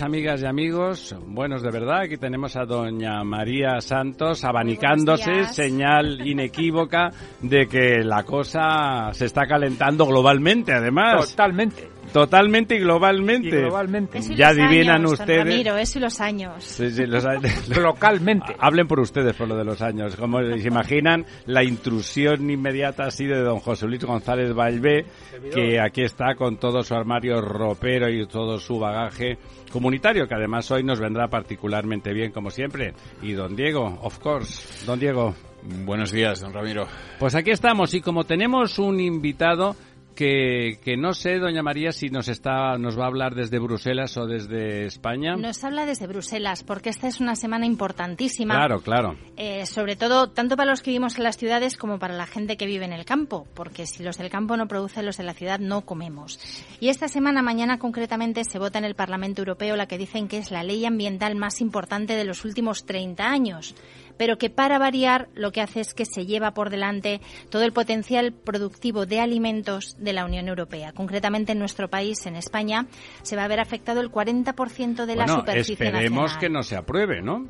[0.00, 1.14] Amigas y amigos.
[1.26, 2.02] Buenos de verdad.
[2.02, 7.10] Aquí tenemos a doña María Santos abanicándose, señal inequívoca
[7.42, 11.30] de que la cosa se está calentando globalmente, además.
[11.30, 11.91] Totalmente.
[12.12, 13.48] Totalmente y globalmente.
[13.48, 14.20] Y globalmente.
[14.20, 15.44] ya adivinan ustedes.
[15.44, 16.64] Ramiro, eso y los años.
[16.64, 17.68] Sí, sí, los años.
[17.76, 18.54] Localmente.
[18.58, 20.16] Hablen por ustedes por lo de los años.
[20.16, 25.06] Como se imaginan, la intrusión inmediata ha sido de don José Luis González Valvé,
[25.54, 29.38] que aquí está con todo su armario ropero y todo su bagaje
[29.70, 32.92] comunitario, que además hoy nos vendrá particularmente bien, como siempre.
[33.22, 34.84] Y don Diego, of course.
[34.86, 35.34] Don Diego.
[35.84, 36.88] Buenos días, don Ramiro.
[37.20, 39.76] Pues aquí estamos y como tenemos un invitado
[40.14, 44.16] que, que, no sé, doña María, si nos está, nos va a hablar desde Bruselas
[44.16, 45.36] o desde España.
[45.36, 48.54] Nos habla desde Bruselas, porque esta es una semana importantísima.
[48.54, 49.16] Claro, claro.
[49.36, 52.56] Eh, sobre todo, tanto para los que vivimos en las ciudades como para la gente
[52.56, 55.34] que vive en el campo, porque si los del campo no producen, los de la
[55.34, 56.38] ciudad no comemos.
[56.80, 60.38] Y esta semana, mañana concretamente, se vota en el Parlamento Europeo la que dicen que
[60.38, 63.74] es la ley ambiental más importante de los últimos 30 años
[64.16, 67.72] pero que para variar lo que hace es que se lleva por delante todo el
[67.72, 70.92] potencial productivo de alimentos de la Unión Europea.
[70.92, 72.86] Concretamente en nuestro país, en España,
[73.22, 76.40] se va a ver afectado el 40% de la superficie esperemos nacional.
[76.40, 77.46] que no se apruebe, ¿no?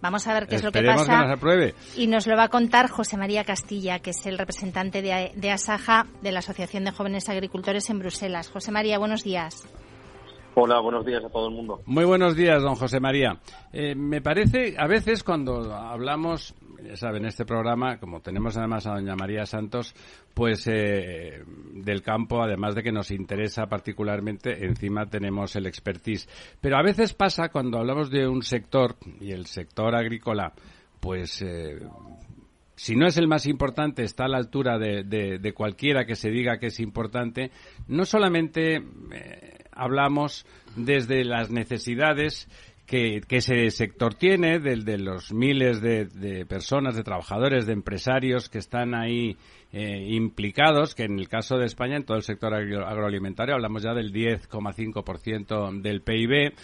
[0.00, 1.04] Vamos a ver qué es lo que pasa.
[1.04, 1.74] que nos apruebe.
[1.96, 5.50] Y nos lo va a contar José María Castilla, que es el representante de, de
[5.50, 8.48] Asaja, de la Asociación de Jóvenes Agricultores en Bruselas.
[8.48, 9.66] José María, buenos días.
[10.58, 11.82] Hola, buenos días a todo el mundo.
[11.84, 13.38] Muy buenos días, don José María.
[13.74, 18.94] Eh, me parece, a veces cuando hablamos, ya saben, este programa, como tenemos además a
[18.94, 19.94] doña María Santos,
[20.32, 21.44] pues eh,
[21.74, 26.26] del campo, además de que nos interesa particularmente, encima tenemos el expertise.
[26.58, 30.54] Pero a veces pasa cuando hablamos de un sector, y el sector agrícola,
[31.00, 31.42] pues...
[31.42, 31.80] Eh,
[32.76, 36.58] si no es el más importante, está a la altura de, cualquiera que se diga
[36.58, 37.50] que es importante,
[37.88, 39.45] no solamente eh,
[39.76, 42.48] hablamos desde las necesidades
[42.86, 48.48] que, ese sector tiene, de, de los miles de, de, personas, de trabajadores, de empresarios
[48.48, 49.36] que están ahí
[49.72, 53.82] eh, implicados, que en el caso de España, en todo el sector agro agroalimentario, hablamos
[53.82, 56.54] ya del 10,5% del PIB,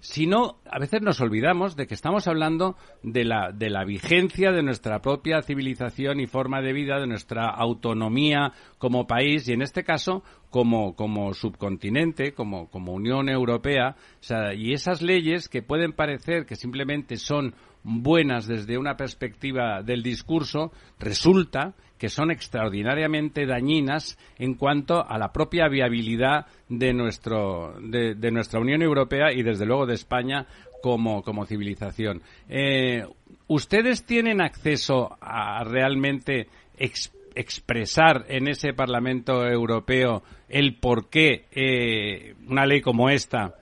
[0.00, 4.62] sino a veces nos olvidamos de que estamos hablando de la, de la vigencia de
[4.62, 9.82] nuestra propia civilización y forma de vida, de nuestra autonomía como país y en este
[9.82, 15.92] caso como, como subcontinente, como, como Unión Europea, o sea, y esas leyes que pueden
[15.92, 24.18] parecer que simplemente son buenas desde una perspectiva del discurso, resulta que son extraordinariamente dañinas
[24.38, 29.86] en cuanto a la propia viabilidad de, nuestro, de, nuestra Unión Europea y, desde luego,
[29.86, 30.46] de España
[30.82, 32.22] como, como civilización.
[32.48, 33.04] Eh,
[33.48, 42.34] ¿Ustedes tienen acceso a realmente ex, expresar en ese Parlamento Europeo el por qué eh,
[42.48, 43.54] una ley como esta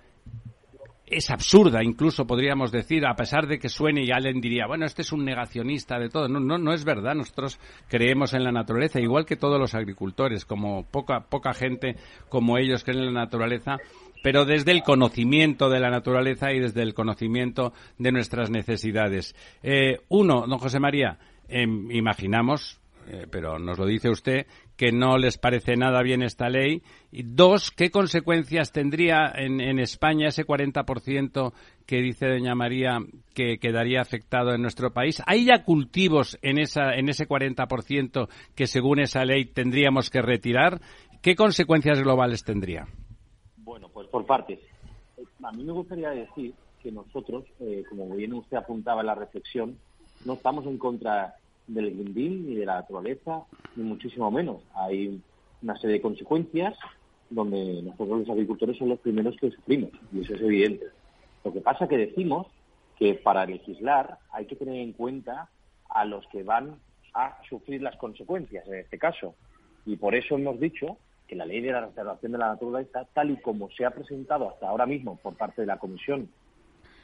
[1.07, 5.03] es absurda, incluso podríamos decir, a pesar de que suene y alguien diría, bueno, este
[5.03, 6.29] es un negacionista de todo.
[6.29, 7.15] No, no, no es verdad.
[7.15, 11.97] Nosotros creemos en la naturaleza, igual que todos los agricultores, como poca, poca gente
[12.29, 13.77] como ellos creen en la naturaleza,
[14.23, 19.37] pero desde el conocimiento de la naturaleza y desde el conocimiento de nuestras necesidades.
[19.63, 21.19] Eh, uno, don José María,
[21.49, 26.49] eh, imaginamos, eh, pero nos lo dice usted, que no les parece nada bien esta
[26.49, 26.83] ley.
[27.13, 31.53] Y dos, ¿qué consecuencias tendría en, en España ese 40%
[31.87, 32.99] que dice doña María
[33.35, 35.23] que quedaría afectado en nuestro país?
[35.27, 40.81] ¿Hay ya cultivos en, esa, en ese 40% que según esa ley tendríamos que retirar?
[41.23, 42.87] ¿Qué consecuencias globales tendría?
[43.59, 44.59] Bueno, pues por partes.
[45.43, 49.77] A mí me gustaría decir que nosotros, eh, como bien usted apuntaba en la reflexión,
[50.25, 51.35] no estamos en contra
[51.67, 54.63] del Green Deal ni de la naturaleza, ni muchísimo menos.
[54.75, 55.21] Hay
[55.63, 56.75] una serie de consecuencias
[57.31, 60.87] donde nosotros los agricultores son los primeros que sufrimos, y eso es evidente.
[61.45, 62.47] Lo que pasa es que decimos
[62.99, 65.49] que para legislar hay que tener en cuenta
[65.89, 66.77] a los que van
[67.15, 69.35] a sufrir las consecuencias en este caso.
[69.85, 73.31] Y por eso hemos dicho que la ley de la restauración de la naturaleza, tal
[73.31, 76.29] y como se ha presentado hasta ahora mismo por parte de la Comisión,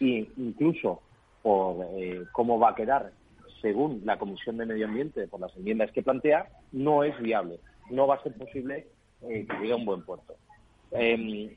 [0.00, 1.00] e incluso
[1.42, 3.12] por eh, cómo va a quedar
[3.62, 7.60] según la Comisión de Medio Ambiente, por las enmiendas que plantea, no es viable.
[7.90, 8.88] No va a ser posible
[9.22, 10.34] eh, que llegue a un buen puerto.
[10.90, 11.50] Em,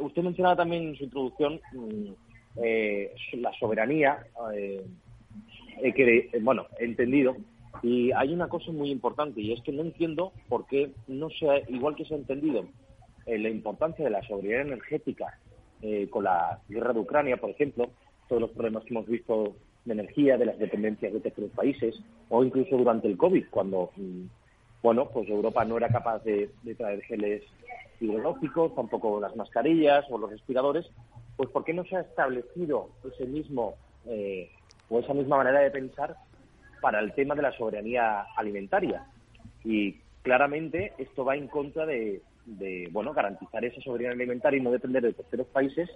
[0.00, 2.12] usted mencionaba también en su introducción mm,
[2.56, 4.84] eh, la soberanía, eh,
[5.94, 7.36] que, bueno, entendido,
[7.82, 11.64] y hay una cosa muy importante, y es que no entiendo por qué no se,
[11.68, 12.66] igual que se ha entendido
[13.26, 15.38] la importancia de la soberanía energética
[16.10, 17.90] con la guerra de Ucrania, por ejemplo,
[18.28, 21.94] todos los problemas que hemos visto de energía, de las dependencias de terceros países,
[22.28, 24.24] o incluso durante el COVID, cuando mm,
[24.84, 27.42] bueno, pues Europa no era capaz de, traer geles
[28.00, 30.86] hidrológicos, tampoco las mascarillas o los respiradores,
[31.38, 33.76] pues ¿por qué no se ha establecido ese mismo
[34.06, 34.50] eh,
[34.90, 36.16] o esa misma manera de pensar
[36.82, 39.06] para el tema de la soberanía alimentaria?
[39.64, 44.70] Y claramente esto va en contra de, de bueno garantizar esa soberanía alimentaria y no
[44.70, 45.88] depender de terceros países,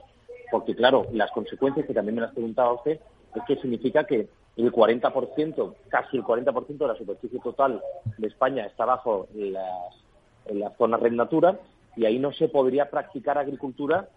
[0.50, 2.98] porque claro, las consecuencias que también me las preguntaba usted
[3.34, 7.80] es que significa que el 40%, casi el 40% de la superficie total
[8.16, 11.60] de España está bajo las, zonas red natura
[11.96, 14.08] y ahí no se podría practicar agricultura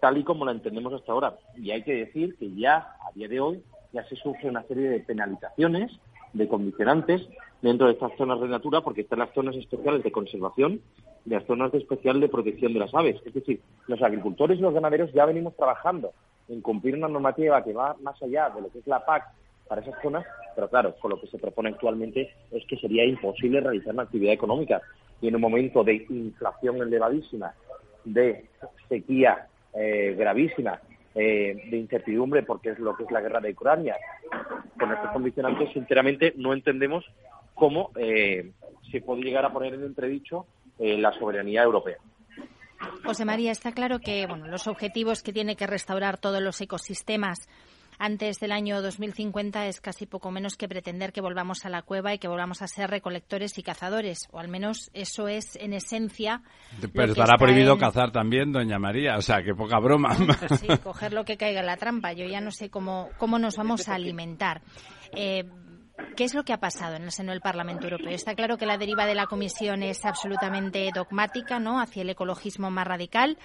[0.00, 1.34] tal y como la entendemos hasta ahora.
[1.56, 3.62] Y hay que decir que ya a día de hoy
[3.92, 5.92] ya se sufre una serie de penalizaciones,
[6.32, 7.28] de condicionantes
[7.60, 10.80] dentro de estas zonas red natura porque están las zonas especiales de conservación
[11.26, 13.20] y las zonas de especial de protección de las aves.
[13.26, 16.12] Es decir, los agricultores y los ganaderos ya venimos trabajando
[16.50, 19.24] en cumplir una normativa que va más allá de lo que es la PAC
[19.68, 23.60] para esas zonas, pero claro, con lo que se propone actualmente es que sería imposible
[23.60, 24.82] realizar una actividad económica.
[25.20, 27.54] Y en un momento de inflación elevadísima,
[28.04, 28.46] de
[28.88, 30.80] sequía eh, gravísima,
[31.14, 33.96] eh, de incertidumbre porque es lo que es la guerra de Ucrania,
[34.78, 37.04] con estos condicionantes, sinceramente no entendemos
[37.54, 38.50] cómo eh,
[38.90, 40.46] se puede llegar a poner en entredicho
[40.78, 41.98] la soberanía europea.
[43.04, 47.48] José María, está claro que bueno, los objetivos que tiene que restaurar todos los ecosistemas
[48.00, 52.14] antes del año 2050 es casi poco menos que pretender que volvamos a la cueva
[52.14, 56.40] y que volvamos a ser recolectores y cazadores, o al menos eso es en esencia.
[56.94, 60.16] Pero estará prohibido cazar también, doña María, o sea, que poca broma.
[60.58, 62.14] Sí, coger lo que caiga en la trampa.
[62.14, 64.62] Yo ya no sé cómo, cómo nos vamos a alimentar.
[65.14, 65.44] Eh,
[66.16, 68.10] ¿Qué es lo que ha pasado en el seno del Parlamento Europeo?
[68.12, 71.80] Está claro que la deriva de la Comisión es absolutamente dogmática, ¿no?
[71.80, 73.38] Hacia el ecologismo más radical.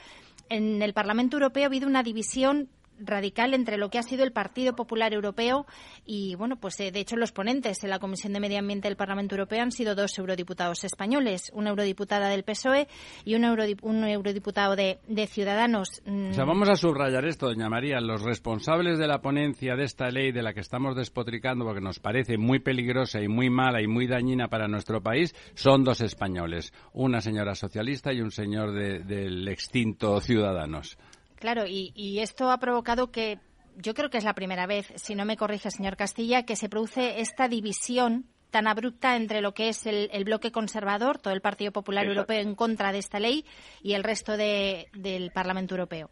[0.50, 2.70] En el Parlamento Europeo ha habido una división
[3.00, 5.66] radical entre lo que ha sido el Partido Popular Europeo
[6.06, 8.98] y, bueno, pues eh, de hecho los ponentes en la Comisión de Medio Ambiente del
[8.98, 12.88] Parlamento Europeo han sido dos eurodiputados españoles, una eurodiputada del PSOE
[13.24, 16.02] y un, eurodiputado de, Ciudadanos.
[16.06, 18.00] O sea, vamos a subrayar esto, doña María.
[18.00, 22.00] Los responsables de la ponencia de esta ley de la que estamos despotricando porque nos
[22.00, 26.74] parece muy peligrosa y muy mala y muy dañina para nuestro país son dos españoles,
[26.94, 30.98] una señora socialista y un señor del extinto Ciudadanos.
[31.40, 33.40] Claro, y, esto ha provocado que
[33.78, 36.70] yo creo que es la primera vez, si no me corrige, señor Castilla, que se
[36.70, 41.74] produce esta división tan abrupta entre lo que es el, bloque conservador, todo el Partido
[41.74, 43.44] Popular Europeo en contra de esta ley,
[43.84, 46.10] y el resto del Parlamento Europeo.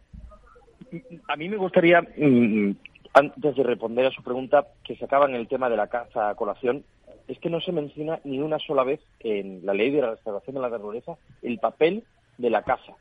[1.29, 2.75] A mí me gustaría, mm,
[3.13, 6.29] antes de responder a su pregunta, que se acaba en el tema de la caza
[6.29, 6.83] a colación,
[7.27, 10.55] es que no se menciona ni una sola vez en la ley de la restauración
[10.55, 12.03] de la naturaleza el papel
[12.37, 12.93] de la caza,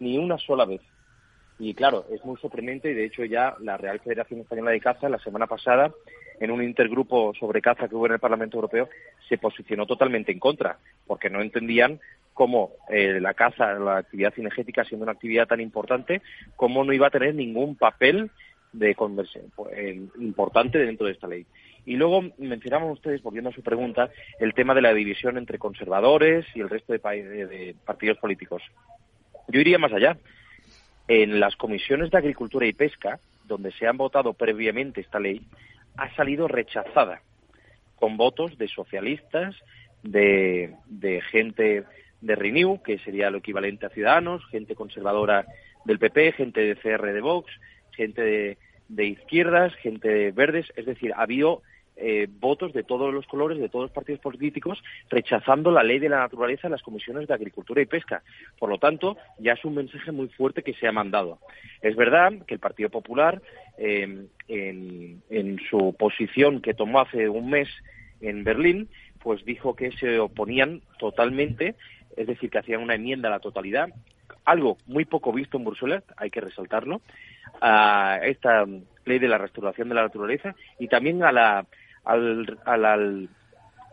[0.00, 0.82] ni una sola vez.
[1.58, 5.08] Y claro, es muy sorprendente y de hecho ya la Real Federación Española de Caza
[5.08, 5.92] la semana pasada,
[6.40, 8.88] en un intergrupo sobre caza que hubo en el Parlamento Europeo,
[9.28, 12.00] se posicionó totalmente en contra, porque no entendían
[12.32, 16.22] cómo eh, la caza, la actividad cinegética, siendo una actividad tan importante,
[16.56, 18.30] cómo no iba a tener ningún papel
[18.72, 19.30] de pues,
[20.18, 21.46] importante dentro de esta ley.
[21.86, 26.44] Y luego mencionaban ustedes, volviendo a su pregunta, el tema de la división entre conservadores
[26.54, 28.62] y el resto de, de partidos políticos.
[29.48, 30.16] Yo iría más allá
[31.08, 35.42] en las comisiones de Agricultura y Pesca, donde se han votado previamente esta ley,
[35.96, 37.20] ha salido rechazada
[37.96, 39.54] con votos de socialistas,
[40.02, 40.74] de,
[41.30, 41.84] gente
[42.20, 45.46] de Renew, que sería lo equivalente a Ciudadanos, gente conservadora
[45.84, 47.50] del PP, gente de CR de Vox,
[47.92, 48.58] gente de,
[48.88, 51.62] de izquierdas, gente de verdes, es decir, ha habido
[51.96, 56.08] eh, votos de todos los colores, de todos los partidos políticos, rechazando la ley de
[56.08, 58.22] la naturaleza en las comisiones de Agricultura y Pesca.
[58.58, 61.38] Por lo tanto, ya es un mensaje muy fuerte que se ha mandado.
[61.82, 63.40] Es verdad que el Partido Popular,
[63.78, 67.68] em, en, en su posición que tomó hace un mes
[68.20, 68.88] en Berlín,
[69.20, 71.74] pues dijo que se oponían totalmente,
[72.16, 73.88] es decir, que hacían una enmienda a la totalidad
[74.44, 77.00] algo muy poco visto en Bruselas, hay que resaltarlo,
[77.60, 78.64] a esta
[79.04, 81.66] ley de la restauración de la naturaleza y también a la,
[82.04, 83.28] al, al,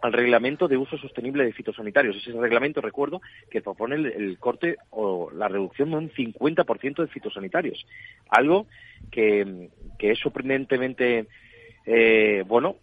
[0.01, 2.15] al reglamento de uso sostenible de fitosanitarios.
[2.15, 7.85] Ese reglamento, recuerdo, que propone el, corte o la reducción de un 50% de fitosanitarios.
[8.29, 8.65] Algo
[9.11, 11.27] que, que es sorprendentemente,
[11.85, 12.77] eh, bueno,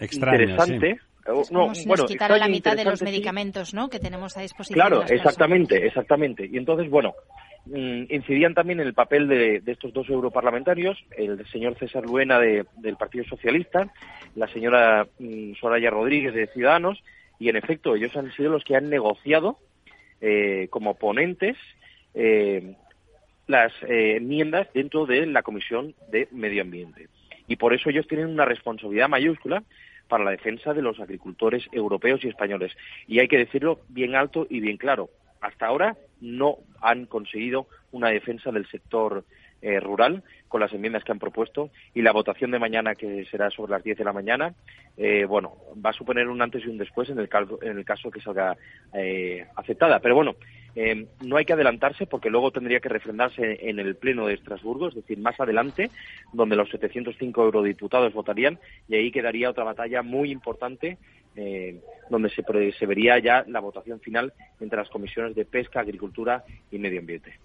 [0.00, 0.98] interesante.
[1.50, 3.88] No, bueno, quitar la mitad de los medicamentos ¿no?
[3.88, 4.78] que tenemos a disposición.
[4.78, 6.46] Claro, exactamente, exactamente.
[6.50, 7.14] Y entonces, bueno,
[7.66, 13.24] incidían también en el papel de, estos dos europarlamentarios, el señor César Luena del Partido
[13.24, 13.90] Socialista,
[14.34, 17.02] la señora mm, Soraya Rodríguez de Ciudadanos,
[17.38, 19.58] y en efecto ellos han sido los que han negociado
[20.20, 21.56] eh, como ponentes
[22.14, 22.74] eh,
[23.46, 27.08] las eh, enmiendas dentro de la Comisión de Medio Ambiente.
[27.48, 29.62] Y por eso ellos tienen una responsabilidad mayúscula
[30.08, 32.72] para la defensa de los agricultores europeos y españoles.
[33.06, 35.08] Y hay que decirlo bien alto y bien claro
[35.44, 39.24] hasta ahora no han conseguido una defensa del sector
[39.60, 43.50] eh, rural con las enmiendas que han propuesto y la votación de mañana que será
[43.50, 44.54] sobre las 10 de la mañana
[44.96, 47.84] eh, bueno va a suponer un antes y un después en el caso en el
[47.84, 48.56] caso que salga
[48.92, 50.00] eh, aceptada.
[50.00, 50.34] Pero bueno
[51.24, 54.94] no hay que adelantarse porque luego tendría que refrendarse en el pleno de Estrasburgo es
[54.96, 55.88] decir más adelante
[56.32, 58.58] donde los 705 eurodiputados votarían
[58.88, 60.98] y ahí quedaría otra batalla muy importante
[61.36, 62.44] eh, donde se,
[62.78, 67.38] se vería ya la votación final entre las comisiones de pesca, agricultura y medio ambiente.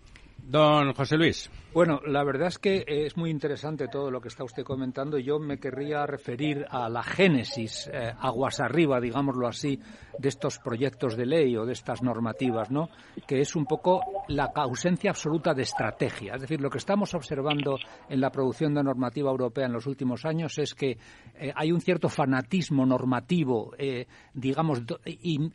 [0.43, 1.49] Don José Luis.
[1.71, 5.19] Bueno, la verdad es que es muy interesante todo lo que está usted comentando.
[5.19, 9.79] Yo me querría referir a la génesis, eh, aguas arriba, digámoslo así,
[10.17, 12.89] de estos proyectos de ley o de estas normativas, ¿no?
[13.27, 16.33] Que es un poco la ausencia absoluta de estrategia.
[16.33, 17.77] Es decir, lo que estamos observando
[18.09, 20.97] en la producción de normativa europea en los últimos años es que
[21.35, 24.81] eh, hay un cierto fanatismo normativo, eh, digamos,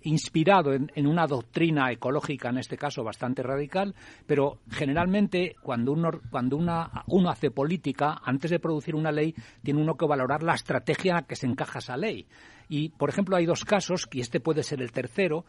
[0.03, 3.95] inspirado en, en, una doctrina ecológica, en este caso bastante radical,
[4.27, 9.81] pero generalmente cuando uno, cuando una, uno hace política, antes de producir una ley, tiene
[9.81, 12.27] uno que valorar la estrategia en la que se encaja esa ley.
[12.69, 15.45] Y, por ejemplo, hay dos casos, y este puede ser el tercero.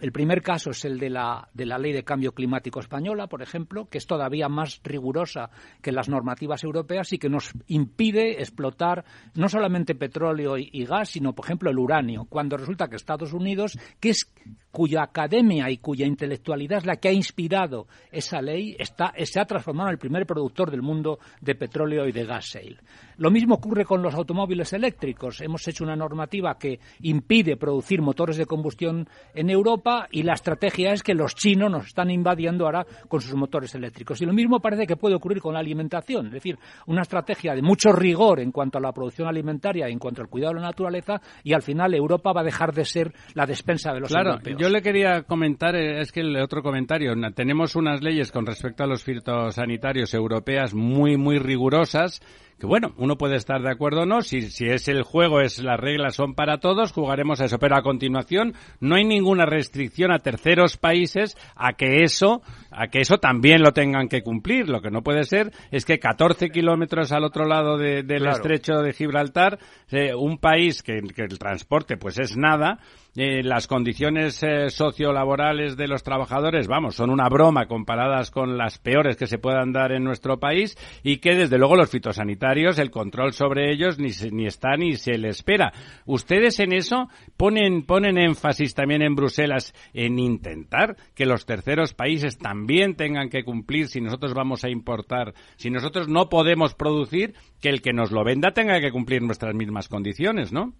[0.00, 3.42] El primer caso es el de la, de la Ley de Cambio Climático Española, por
[3.42, 5.50] ejemplo, que es todavía más rigurosa
[5.82, 11.34] que las normativas europeas y que nos impide explotar no solamente petróleo y, gas, sino,
[11.34, 14.30] por ejemplo, el uranio, cuando resulta que Estados Unidos, que es
[14.70, 19.44] cuya academia y cuya intelectualidad es la que ha inspirado esa ley, está, se ha
[19.44, 22.78] transformado en el primer productor del mundo de petróleo y de gas shale.
[23.16, 25.40] Lo mismo ocurre con los automóviles eléctricos.
[25.40, 30.92] Hemos hecho una normativa que impide producir motores de combustión en Europa y la estrategia
[30.92, 34.20] es que los chinos nos están invadiendo ahora con sus motores eléctricos.
[34.20, 37.62] Y lo mismo parece que puede ocurrir con la alimentación, es decir, una estrategia de
[37.62, 40.66] mucho rigor en cuanto a la producción alimentaria y en cuanto al cuidado de la
[40.66, 44.38] naturaleza y al final Europa va a dejar de ser la despensa de los claro,
[44.58, 48.84] Yo le quería comentar, eh, es que el otro comentario, tenemos unas leyes con respecto
[48.84, 52.20] a los fitosanitarios europeas muy, muy rigurosas
[52.58, 55.62] que bueno, uno puede estar de acuerdo o no, si, si es el juego, es
[55.62, 60.10] las reglas son para todos, jugaremos a eso, pero a continuación no hay ninguna restricción
[60.10, 64.68] a terceros países a que eso, a que eso también lo tengan que cumplir.
[64.68, 68.92] Lo que no puede ser es que 14 kilómetros al otro lado del estrecho de
[68.92, 69.58] Gibraltar,
[69.90, 72.80] eh, un país que, que el transporte pues es nada,
[73.20, 78.78] eh, las condiciones eh, sociolaborales de los trabajadores, vamos, son una broma comparadas con las
[78.78, 82.92] peores que se puedan dar en nuestro país y que desde luego los fitosanitarios, el
[82.92, 85.72] control sobre ellos ni, ni está ni se le espera.
[86.06, 92.38] Ustedes en eso ponen, ponen énfasis también en Bruselas en intentar que los terceros países
[92.38, 97.68] también tengan que cumplir si nosotros vamos a importar, si nosotros no podemos producir, que
[97.68, 100.72] el que nos lo venda tenga que cumplir nuestras mismas condiciones, ¿no?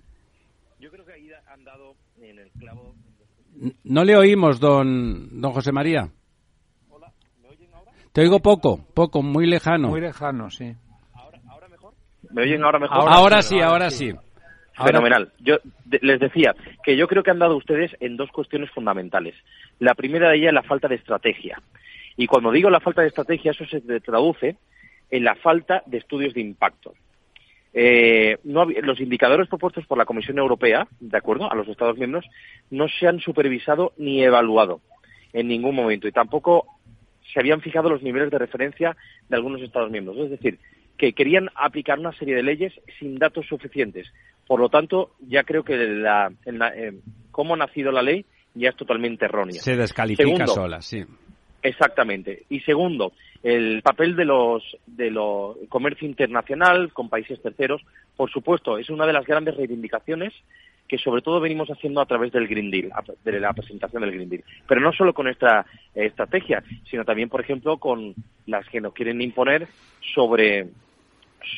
[3.84, 6.08] No le oímos, don, don José María.
[6.88, 7.92] Hola, ¿me oyen ahora?
[8.12, 9.88] Te oigo poco, poco, muy lejano.
[9.88, 10.74] Muy lejano, sí.
[11.14, 11.94] ¿Ahora, mejor?
[12.30, 13.08] ¿Me oyen ahora mejor?
[13.08, 14.12] Ahora, sí, ahora, sí.
[14.74, 15.32] Fenomenal.
[15.40, 15.56] Yo
[16.00, 19.34] les decía que yo creo que han dado ustedes en dos cuestiones fundamentales.
[19.80, 21.60] La primera de ellas es la falta de estrategia.
[22.16, 24.56] Y cuando digo la falta de estrategia, eso se traduce
[25.10, 26.94] en la falta de estudios de impacto.
[27.74, 32.24] Eh, no, los indicadores propuestos por la Comisión Europea, de acuerdo, a los Estados miembros,
[32.70, 34.80] no se han supervisado ni evaluado
[35.32, 36.66] en ningún momento y tampoco
[37.32, 38.96] se habían fijado los niveles de referencia
[39.28, 40.16] de algunos Estados miembros.
[40.18, 40.58] Es decir,
[40.96, 44.08] que querían aplicar una serie de leyes sin datos suficientes.
[44.46, 46.92] Por lo tanto, ya creo que la, eh,
[47.30, 49.60] cómo ha nacido la ley ya es totalmente errónea.
[49.60, 51.04] Se descalifica sola, sí.
[51.68, 52.44] Exactamente.
[52.48, 57.82] Y segundo, el papel de los de lo comercio internacional con países terceros,
[58.16, 60.32] por supuesto, es una de las grandes reivindicaciones
[60.88, 62.90] que sobre todo venimos haciendo a través del Green Deal,
[63.22, 64.44] de la presentación del Green Deal.
[64.66, 68.14] Pero no solo con esta eh, estrategia, sino también, por ejemplo, con
[68.46, 69.68] las que nos quieren imponer
[70.14, 70.68] sobre,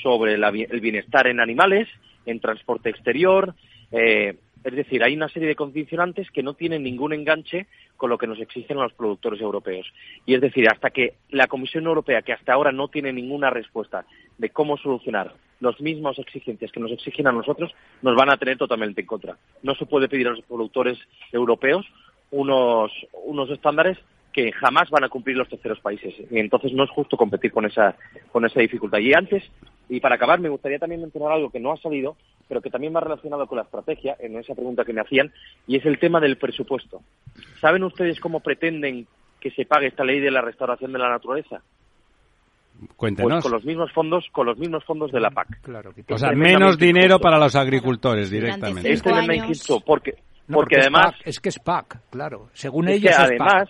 [0.03, 1.87] sobre el bienestar en animales,
[2.27, 3.55] en transporte exterior.
[3.93, 8.19] Eh, es decir, hay una serie de condicionantes que no tienen ningún enganche con lo
[8.19, 9.91] que nos exigen los productores europeos.
[10.27, 14.05] Y es decir, hasta que la Comisión Europea, que hasta ahora no tiene ninguna respuesta
[14.39, 18.59] de cómo solucionar las mismas exigencias que nos exigen a nosotros, nos van a tener
[18.59, 19.37] totalmente en contra.
[19.63, 20.99] No se puede pedir a los productores
[21.33, 21.87] europeos
[22.31, 22.93] unos,
[23.25, 23.99] unos estándares
[24.33, 26.15] que jamás van a cumplir los terceros países.
[26.31, 27.97] Y entonces no es justo competir con esa,
[28.31, 28.99] con esa dificultad.
[28.99, 29.43] Y antes,
[29.89, 32.17] y para acabar, me gustaría también mencionar algo que no ha salido,
[32.51, 35.33] pero que también va relacionado con la estrategia, en esa pregunta que me hacían,
[35.69, 37.01] y es el tema del presupuesto.
[37.61, 39.07] ¿Saben ustedes cómo pretenden
[39.39, 41.63] que se pague esta ley de la restauración de la naturaleza?
[42.97, 43.35] Cuéntenos.
[43.35, 45.61] Pues con los mismos fondos, con los mismos fondos de la PAC.
[45.63, 48.91] Claro, o sea, menos dinero para los agricultores directamente.
[48.91, 50.17] Este es el injusto, porque,
[50.53, 51.15] porque, además...
[51.25, 52.49] Es, que es PAC, claro.
[52.53, 53.69] Según ellos además,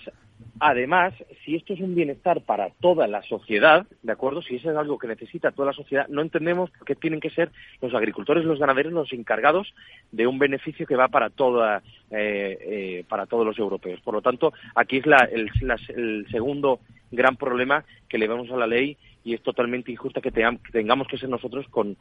[0.63, 4.43] Además, si esto es un bienestar para toda la sociedad, ¿de acuerdo?
[4.43, 7.31] Si eso es algo que necesita toda la sociedad, no entendemos por qué tienen que
[7.31, 9.73] ser los agricultores, los ganaderos, los encargados
[10.13, 14.01] de un beneficio que va para toda, eh, eh, para todos los europeos.
[14.03, 16.81] Por lo tanto, aquí es el, segundo
[17.11, 21.17] gran problema que le vemos a la ley y es totalmente injusta que, tengamos que
[21.17, 21.97] ser nosotros con,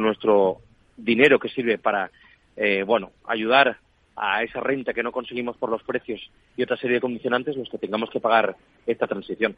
[0.00, 0.58] nuestro
[0.96, 2.10] dinero que sirve para,
[2.56, 3.78] eh, bueno, ayudar
[4.16, 6.20] a esa renta que no conseguimos por los precios
[6.56, 8.56] y otra serie de condicionantes los que tengamos que pagar
[8.86, 9.56] esta transición.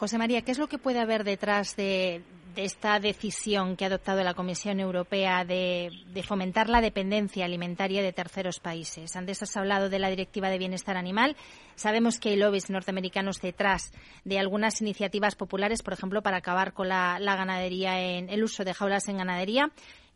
[0.00, 2.22] José María, ¿qué es lo que puede haber detrás de,
[2.56, 5.90] esta decisión que ha adoptado la Comisión Europea de,
[6.26, 9.14] fomentar la dependencia alimentaria de terceros países?
[9.14, 11.36] Antes has hablado de la Directiva de Bienestar Animal.
[11.74, 13.92] Sabemos que hay lobbies norteamericanos detrás
[14.24, 18.64] de algunas iniciativas populares, por ejemplo, para acabar con la, la ganadería en el uso
[18.64, 19.70] de jaulas en ganadería.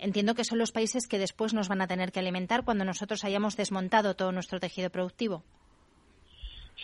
[0.04, 3.24] Entiendo que son los países que después nos van a tener que alimentar cuando nosotros
[3.24, 5.42] hayamos desmontado todo nuestro tejido productivo.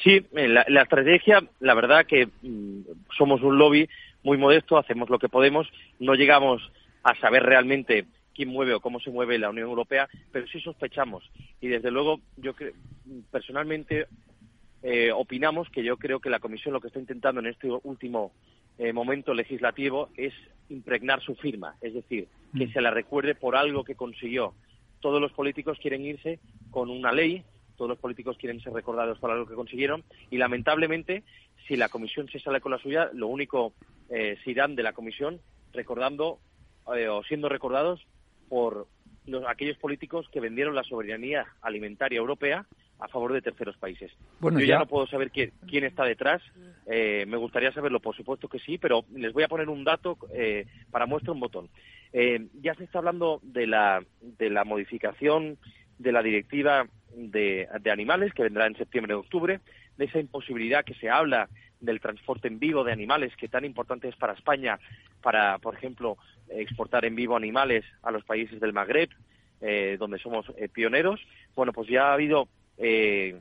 [0.02, 2.80] Sí, eh, la, estrategia, la verdad que mm,
[3.18, 3.86] somos un lobby
[4.22, 6.62] muy modesto, hacemos lo que podemos, no llegamos
[7.02, 11.30] a saber realmente quién mueve o cómo se mueve la Unión Europea, pero sí sospechamos.
[11.60, 12.54] Y desde luego, yo
[13.30, 14.06] personalmente
[14.82, 18.32] eh, opinamos que yo creo que la Comisión lo que está intentando en este último
[18.80, 20.34] eh, momento legislativo es
[20.68, 22.72] impregnar su firma, es decir, que mm.
[22.72, 24.54] se la recuerde por algo que consiguió.
[25.00, 26.40] Todos los políticos quieren irse
[26.70, 27.44] con una ley
[27.80, 31.22] todos los políticos quieren ser recordados por algo que consiguieron y lamentablemente
[31.66, 33.72] si la comisión se sale con la suya, lo único
[34.10, 35.40] eh, se irán de la comisión
[35.72, 36.40] recordando
[36.94, 38.06] eh, o siendo recordados
[38.50, 38.86] por
[39.24, 42.66] los, aquellos políticos que vendieron la soberanía alimentaria europea
[43.00, 44.12] a favor de terceros países.
[44.38, 46.42] Bueno, Yo ya, no puedo saber quién, quién está detrás.
[46.86, 50.18] Eh, me gustaría saberlo, por supuesto que sí, pero les voy a poner un dato
[50.34, 51.68] eh, para muestra un botón.
[52.12, 55.58] ya se está hablando de la, de la modificación
[55.98, 59.60] de la directiva de, animales, que vendrá en septiembre o octubre,
[59.96, 61.48] de esa imposibilidad que se habla
[61.80, 64.78] del transporte en vivo de animales, que tan importante es para España,
[65.22, 66.16] para, por ejemplo,
[66.48, 69.10] exportar en vivo animales a los países del Magreb,
[69.60, 71.20] eh, donde somos eh, pioneros.
[71.54, 72.48] Bueno, pues ya ha habido
[72.80, 73.38] eh,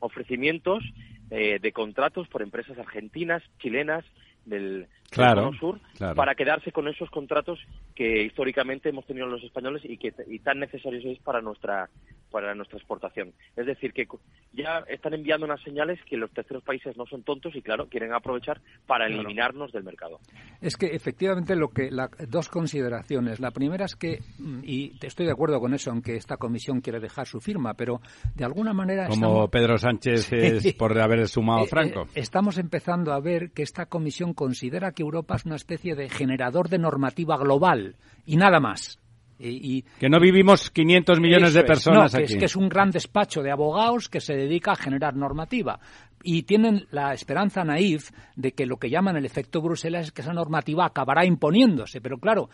[0.00, 0.82] ofrecimientos
[1.30, 4.04] de contratos por empresas argentinas, chilenas,
[4.46, 5.80] del, sur
[6.14, 7.58] para quedarse con esos contratos
[7.94, 11.88] que históricamente hemos tenido los españoles y que y tan necesarios es para nuestra
[12.30, 13.32] para nuestra exportación.
[13.56, 14.06] Es decir, que
[14.52, 18.14] ya están enviando unas señales que los terceros países no son tontos y, claro, quieren
[18.14, 20.20] aprovechar para eliminarnos del mercado.
[20.60, 21.90] Es que, efectivamente, lo que
[22.28, 23.40] dos consideraciones.
[23.40, 27.00] La primera es que, mm, y estoy de acuerdo con eso, aunque esta comisión quiere
[27.00, 28.00] dejar su firma, pero
[28.34, 29.08] de alguna manera...
[29.08, 32.02] Como Pedro Sánchez es por haber sumado eh, Franco.
[32.02, 36.08] Eh, estamos empezando a ver que esta comisión considera que Europa es una especie de
[36.08, 38.98] generador de normativa global y nada más.
[39.42, 42.34] Y, que no vivimos 500 millones de personas aquí.
[42.34, 45.80] Es, que es un gran despacho de abogados que se dedica a generar normativa.
[46.22, 50.20] Y tienen la esperanza naif de que lo que llaman el efecto Bruselas es que
[50.20, 52.02] esa normativa acabará imponiéndose.
[52.02, 52.50] Pero claro,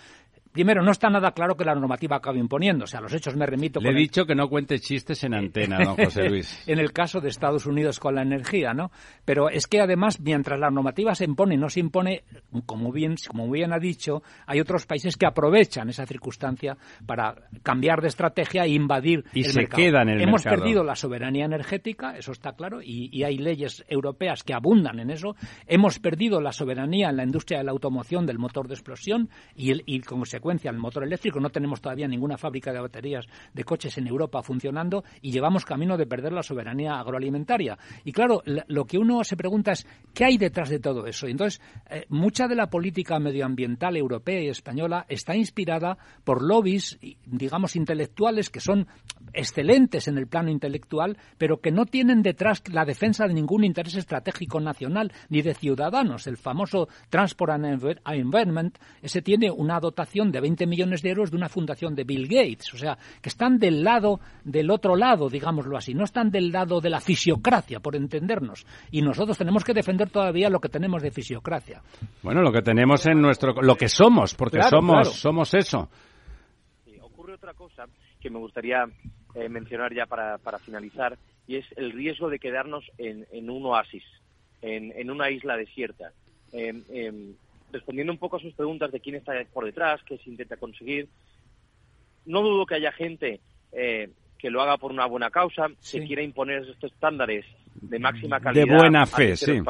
[0.56, 2.84] Primero, no está nada claro que la normativa acabe imponiendo.
[2.84, 3.78] O sea, los hechos me remito.
[3.78, 6.62] Le he dicho que no cuente chistes en antena, don José Luis.
[6.66, 8.90] en el caso de Estados Unidos con la energía, ¿no?
[9.26, 12.24] Pero es que además, mientras la normativa se impone y no se impone,
[12.64, 18.00] como bien, como bien ha dicho, hay otros países que aprovechan esa circunstancia para cambiar
[18.00, 19.82] de estrategia e invadir y el se mercado.
[19.82, 23.84] quedan en el Hemos perdido la soberanía energética, eso está claro, y, y hay leyes
[23.88, 25.36] europeas que abundan en eso.
[25.66, 29.72] Hemos perdido la soberanía en la industria de la automoción del motor de explosión y,
[29.72, 31.40] el, y consecuencia el motor eléctrico.
[31.40, 35.96] No tenemos todavía ninguna fábrica de baterías de coches en Europa funcionando y llevamos camino
[35.96, 37.78] de perder la soberanía agroalimentaria.
[38.04, 41.26] Y claro, lo que uno se pregunta es ¿qué hay detrás de todo eso?
[41.26, 47.76] entonces, eh, mucha de la política medioambiental europea y española está inspirada por lobbies, digamos,
[47.76, 48.86] intelectuales que son
[49.32, 53.96] excelentes en el plano intelectual, pero que no tienen detrás la defensa de ningún interés
[53.96, 56.26] estratégico nacional ni de ciudadanos.
[56.26, 61.36] El famoso Transport and Environment, ese tiene una dotación de 20 millones de euros de
[61.36, 62.74] una fundación de Bill Gates.
[62.74, 65.94] O sea, que están del lado, del otro lado, digámoslo así.
[65.94, 68.66] No están del lado de la fisiocracia, por entendernos.
[68.90, 71.80] Y nosotros tenemos que defender todavía lo que tenemos de fisiocracia.
[72.22, 75.88] Bueno, lo que tenemos en nuestro, lo que somos, porque somos, somos eso.
[77.00, 77.86] ocurre otra cosa
[78.20, 78.84] que me gustaría
[79.34, 83.64] eh, mencionar ya para, para, finalizar, y es el riesgo de quedarnos en, en un
[83.64, 84.04] oasis,
[84.60, 86.12] en, en, una isla desierta.
[86.52, 87.34] Em, em,
[87.72, 91.08] respondiendo un poco a sus preguntas de quién está por detrás, qué se intenta conseguir,
[92.24, 93.40] no dudo que haya gente
[93.72, 98.40] eh, que lo haga por una buena causa, que quiera imponer estos estándares de máxima
[98.40, 98.66] calidad.
[98.66, 99.60] De buena fe, sí.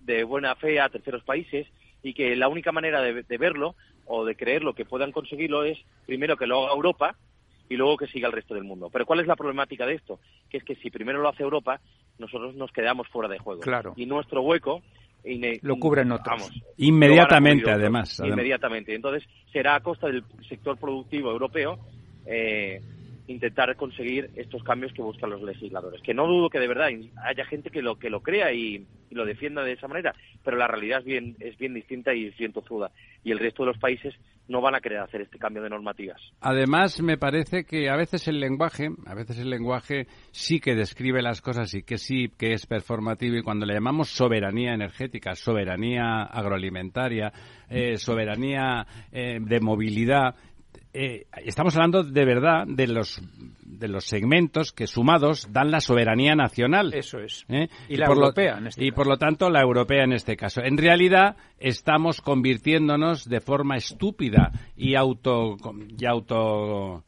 [0.00, 1.66] De buena fe a terceros países
[2.02, 3.74] y que la única manera de, de verlo
[4.06, 7.16] o de creerlo que puedan conseguirlo es primero que lo haga Europa
[7.68, 8.90] y luego que siga el resto del mundo.
[8.92, 10.20] Pero ¿cuál es la problemática de esto?
[10.50, 11.80] Que es que si primero lo hace Europa,
[12.18, 13.60] nosotros nos quedamos fuera de juego.
[13.60, 13.94] Claro.
[13.96, 14.82] Y nuestro hueco
[15.62, 16.50] lo cubren otros.
[16.76, 18.94] inmediatamente, además, Inmediatamente.
[18.94, 21.78] Entonces, será a costa del sector productivo europeo
[22.26, 22.80] eh,
[23.26, 26.02] intentar conseguir estos cambios que buscan los legisladores.
[26.02, 26.90] Que no dudo que de verdad
[27.24, 30.66] haya gente que lo que lo crea y, lo defienda de esa manera, pero la
[30.66, 32.90] realidad es bien es bien distinta y es bien tozuda.
[33.22, 34.12] Y el resto de los países
[34.48, 36.20] no van a querer hacer este cambio de normativas.
[36.40, 41.22] Además, me parece que a veces el lenguaje, a veces el lenguaje sí que describe
[41.22, 46.24] las cosas y que sí que es performativo y cuando le llamamos soberanía energética, soberanía
[46.24, 47.32] agroalimentaria,
[47.68, 50.34] eh, soberanía eh, de movilidad,
[50.92, 53.20] eh, estamos hablando de verdad de los
[53.62, 56.94] de los segmentos que sumados dan la soberanía nacional.
[56.94, 57.44] Eso es.
[57.48, 57.68] ¿Eh?
[57.88, 60.62] Y, la europea en este Y por lo tanto la europea en este caso.
[60.62, 65.56] En realidad estamos convirtiéndonos de forma estúpida y auto
[65.98, 67.04] y auto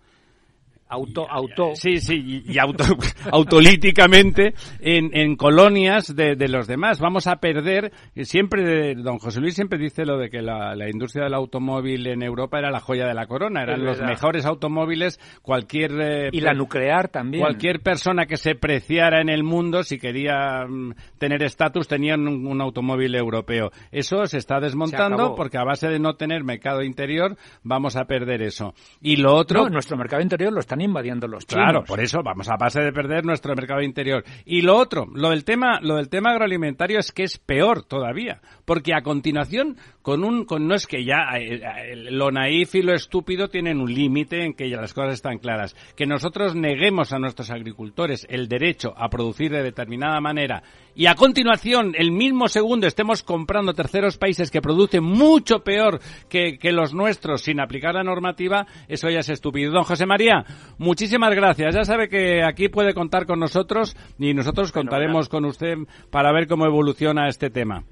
[0.88, 2.84] auto auto sí sí y auto
[3.32, 7.00] autolíticamente en, en colonias de, de, los demás.
[7.00, 11.24] Vamos a perder siempre don José Luis siempre dice lo de que la, la, industria
[11.24, 15.92] del automóvil en Europa era la joya de la corona eran los mejores automóviles cualquier
[16.00, 17.42] eh, y la nuclear también.
[17.42, 22.46] cualquier persona que se preciara en el mundo si quería mm, tener estatus tenía un,
[22.46, 23.70] un, automóvil europeo.
[23.90, 28.42] Eso se está desmontando porque a base de no tener mercado interior vamos a perder
[28.42, 28.74] eso.
[29.00, 31.64] Y lo otro no, nuestro mercado interior lo está invadiendo los chinos.
[31.64, 34.24] Claro, por eso vamos a base de perder nuestro mercado interior.
[34.44, 38.40] Y lo otro, lo del tema, lo del tema agroalimentario es que es peor todavía,
[38.64, 42.82] porque a continuación con un, con no es que ya eh, eh, lo naif y
[42.82, 47.12] lo estúpido tienen un límite en que ya las cosas están claras, que nosotros neguemos
[47.12, 50.62] a nuestros agricultores el derecho a producir de determinada manera
[50.96, 56.56] y a continuación, el mismo segundo, estemos comprando terceros países que producen mucho peor que,
[56.56, 59.72] que los nuestros sin aplicar la normativa, eso ya es estúpido.
[59.72, 60.46] Don José María,
[60.78, 61.74] muchísimas gracias.
[61.74, 65.76] Ya sabe que aquí puede contar con nosotros y nosotros contaremos con usted
[66.10, 67.84] para ver cómo evoluciona este tema.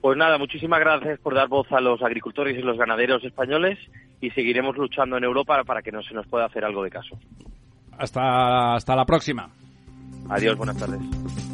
[0.00, 3.78] Pues nada, muchísimas gracias por dar voz a los agricultores y los ganaderos españoles
[4.20, 7.18] y seguiremos luchando en Europa para que no se nos pueda hacer algo de caso.
[7.96, 9.48] Hasta, hasta la próxima.
[10.28, 11.53] Adiós, buenas tardes.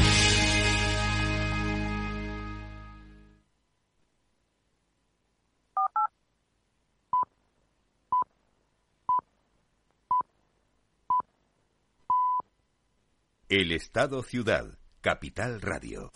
[13.51, 14.63] El Estado Ciudad,
[15.01, 16.09] Capital Radio.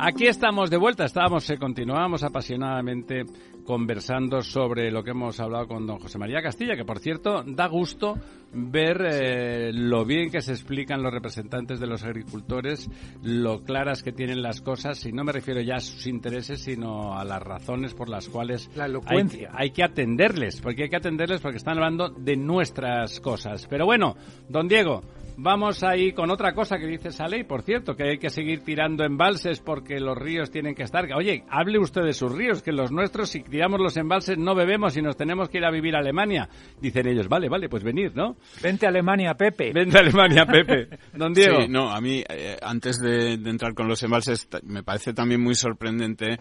[0.00, 3.26] Aquí estamos de vuelta, estábamos, eh, continuamos apasionadamente
[3.64, 7.66] conversando sobre lo que hemos hablado con don José María Castilla, que por cierto da
[7.66, 8.16] gusto
[8.52, 12.88] ver eh, lo bien que se explican los representantes de los agricultores,
[13.22, 17.18] lo claras que tienen las cosas, y no me refiero ya a sus intereses, sino
[17.18, 21.40] a las razones por las cuales La hay, hay que atenderles, porque hay que atenderles
[21.40, 23.66] porque están hablando de nuestras cosas.
[23.68, 24.16] Pero bueno,
[24.48, 25.02] don Diego,
[25.36, 28.62] Vamos ahí con otra cosa que dice esa ley, por cierto, que hay que seguir
[28.62, 31.12] tirando embalses porque los ríos tienen que estar.
[31.12, 34.96] Oye, hable usted de sus ríos, que los nuestros, si tiramos los embalses, no bebemos
[34.96, 36.48] y nos tenemos que ir a vivir a Alemania.
[36.80, 38.36] Dicen ellos, vale, vale, pues venir, ¿no?
[38.60, 39.72] Vente a Alemania, Pepe.
[39.72, 40.88] Vente a Alemania, Pepe.
[41.12, 41.60] Don Diego.
[41.62, 45.40] Sí, no, a mí, eh, antes de, de entrar con los embalses, me parece también
[45.40, 46.40] muy sorprendente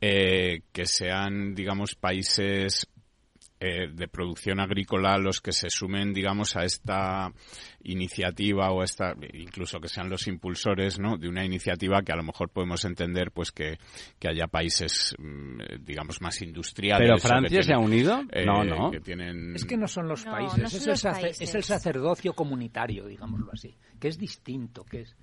[0.00, 2.88] eh, que sean, digamos, países
[3.60, 7.32] eh, de producción agrícola los que se sumen, digamos, a esta
[7.82, 11.16] iniciativa o a esta, incluso que sean los impulsores, ¿no?
[11.16, 13.78] De una iniciativa que a lo mejor podemos entender, pues, que,
[14.18, 17.06] que haya países, mm, eh, digamos, más industriales.
[17.08, 18.22] ¿Pero Francia se ha unido?
[18.30, 18.90] eh, No, no.
[18.90, 19.54] Que tienen...
[19.54, 21.40] Es que no son los No, países, no son es, el los países.
[21.48, 25.16] es el sacerdocio comunitario, digámoslo así, que es distinto, que es...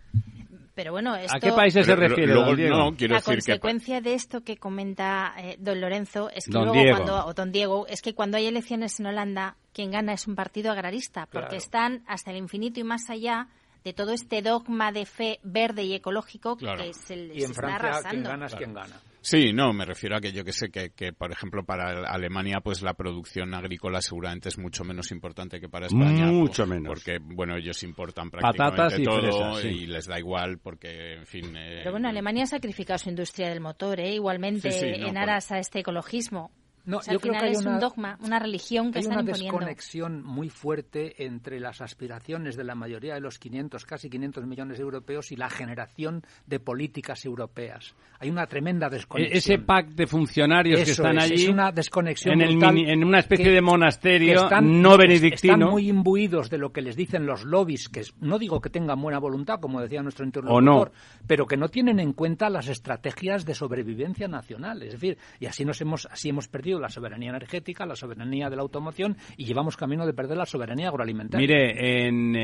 [0.76, 1.36] Pero bueno, esto...
[1.36, 2.76] ¿A qué países se Pero lo- refiere, luego, don Diego?
[2.78, 3.36] no, quiero la decir que...
[3.60, 6.98] consecuencia de esto que comenta eh, don Lorenzo es que Don luego Diego.
[6.98, 10.36] cuando o don Diego es que cuando hay elecciones en Holanda quien gana es un
[10.36, 11.58] partido agrarista porque Claro.
[11.58, 13.48] están hasta el infinito y más allá
[13.86, 16.84] de todo este dogma de fe verde y ecológico Claro.
[16.84, 18.30] que se, Y se en está Francia quien arrasando.
[18.30, 19.00] gana es quien gana.
[19.28, 22.60] Sí, no, me refiero a que yo que sé que, que, por ejemplo, para Alemania,
[22.64, 26.28] pues la producción agrícola seguramente es mucho menos importante que para España.
[26.28, 26.88] Mucho por- menos.
[26.94, 29.68] Porque, bueno, ellos importan prácticamente Patatas y todo fresas, sí.
[29.70, 31.56] y les da igual porque, en fin...
[31.58, 34.14] eh, Pero bueno, Alemania ha sacrificado su industria del motor, ¿eh?
[34.14, 36.52] igualmente Sí, sí, no, en por- aras a este ecologismo.
[36.86, 38.92] No, O sea, yo al creo final que hay es una- un dogma, una religión
[38.92, 39.58] que Hay están una imponiendo.
[39.60, 44.78] desconexión muy fuerte entre las aspiraciones de la mayoría de los 500, casi 500 millones
[44.78, 47.96] de europeos y la generación de políticas europeas.
[48.20, 49.38] Hay una tremenda E- desconexión.
[49.38, 52.74] Ese pack de funcionarios que Eso están es, allí es una desconexión en, el brutal
[52.76, 56.58] mini- en una especie que- de que monasterio están, no Están benedictino muy imbuidos de
[56.58, 60.02] lo que les dicen los lobbies, que no digo que tengan buena voluntad, como decía
[60.04, 60.92] nuestro interlocutor, no.
[61.28, 64.84] pero que no tienen en cuenta las estrategias de sobrevivencia nacional.
[64.84, 68.56] Es decir, y así nos hemos, así hemos perdido la soberanía energética, la soberanía de
[68.56, 71.46] la automoción y llevamos camino de perder la soberanía agroalimentaria.
[71.46, 72.36] Mire, en,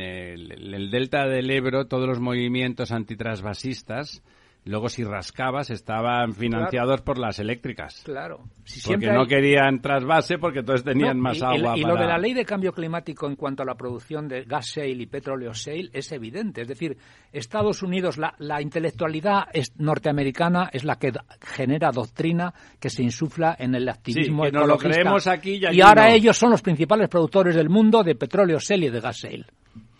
[0.00, 4.22] el, delta del Ebro, todos los movimientos antitrasvasistas,
[4.68, 8.02] luego si rascabas, estaban financiados por las eléctricas.
[8.04, 8.40] Claro.
[8.64, 11.94] Si Porque no querían trasvase, porque entonces tenían No, más y, y- agua y para...
[11.94, 15.02] lo de la ley de cambio climático en cuanto a la producción de gas shale
[15.02, 16.62] y petróleo shale es evidente.
[16.62, 16.96] Es decir,
[17.32, 23.56] Estados Unidos, la, la intelectualidad es- norteamericana es la que genera doctrina que se insufla
[23.58, 25.00] en el activismo que nos lo ecologista.
[25.02, 26.14] creemos aquí y allí ahora no.
[26.14, 29.46] ellos son los principales productores del mundo de petróleo shale y de gas shale.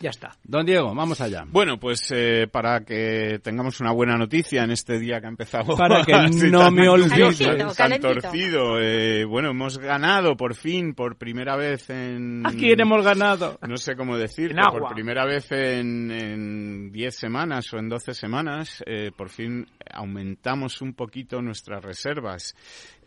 [0.00, 0.36] Ya está.
[0.44, 1.44] Don Diego, vamos allá.
[1.48, 5.76] Bueno, pues eh, para que tengamos una buena noticia en este día que ha empezado.
[5.76, 6.12] Para que
[6.50, 7.64] no tan- me olvide.
[7.76, 8.80] Tan torcido.
[8.80, 12.46] Eh, bueno, hemos ganado por fin, por primera vez en...
[12.46, 13.58] ¿A quién hemos ganado?
[13.66, 18.82] no sé cómo decir, por primera vez en, en 10 semanas o en 12 semanas,
[18.86, 22.54] eh, por fin aumentamos un poquito nuestras reservas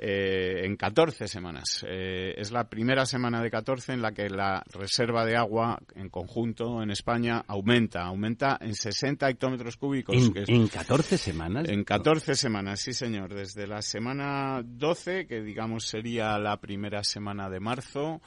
[0.03, 1.85] eh, en 14 semanas.
[1.87, 6.09] Eh, es la primera semana de 14 en la que la reserva de agua en
[6.09, 10.15] conjunto en España aumenta, aumenta en 60 hectómetros cúbicos.
[10.15, 11.69] ¿En, que es- en 14 semanas?
[11.69, 13.33] en 14 semanas, sí señor.
[13.35, 18.21] Desde la semana 12, que digamos sería la primera semana de marzo,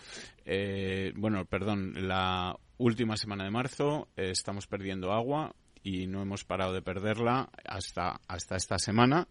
[0.44, 6.72] eh, bueno, perdón, la última semana de marzo, estamos perdiendo agua y no hemos parado
[6.72, 9.26] de perderla hasta, hasta esta semana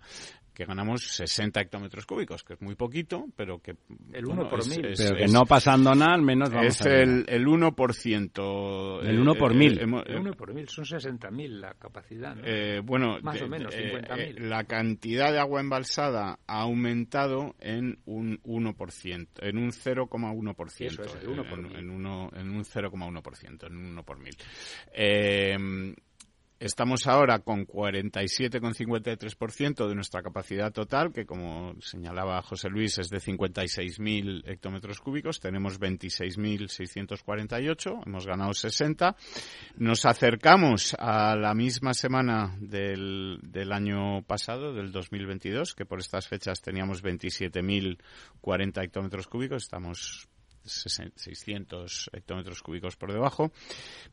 [0.54, 3.76] que ganamos 60 hectómetros cúbicos, que es muy poquito, pero que...
[4.14, 4.82] El uno por mil.
[4.96, 9.04] Pero que no pasando nada, al menos vamos es a el, el 1%.
[9.04, 9.80] El uno por mil.
[9.80, 12.36] hemos- El uno por mil son 60.000 la capacidad.
[12.36, 12.44] ¿no?
[12.46, 14.20] eh, bueno, Más de- o menos, de- 50.000.
[14.20, 20.86] eh, la cantidad de agua embalsada ha aumentado en un 1%, en un 0,1%.
[20.86, 21.76] Eso es, el uno por en, mil.
[21.78, 24.36] en uno- en un 0,1%, en un 1 por mil.
[26.64, 33.18] Estamos ahora con 47,53% de nuestra capacidad total, que como señalaba José Luis es de
[33.18, 35.42] 56.000 hectómetros cúbicos.
[35.42, 39.14] Tenemos 26.648, hemos ganado 60.
[39.76, 46.30] Nos acercamos a la misma semana del, del año pasado, del 2022, que por estas
[46.30, 49.64] fechas teníamos 27.040 hectómetros cúbicos.
[49.64, 50.30] Estamos
[50.66, 53.52] 600 hectómetros cúbicos por debajo,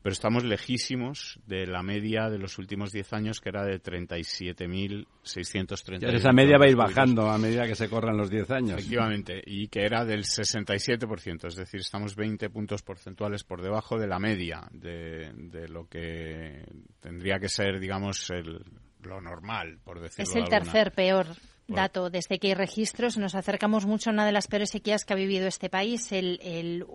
[0.01, 6.13] pero estamos lejísimos de la media de los últimos 10 años, que era de 37.630.
[6.13, 8.79] Esa media va a ir bajando a medida que se corran los 10 años.
[8.79, 14.07] Efectivamente, y que era del 67%, es decir, estamos 20 puntos porcentuales por debajo de
[14.07, 16.63] la media de, de lo que
[16.99, 18.63] tendría que ser, digamos, el,
[19.03, 21.27] lo normal, por decirlo Es el tercer peor
[21.67, 22.09] dato.
[22.09, 25.15] Desde que hay registros nos acercamos mucho a una de las peores sequías que ha
[25.15, 26.11] vivido este país.
[26.11, 26.85] El,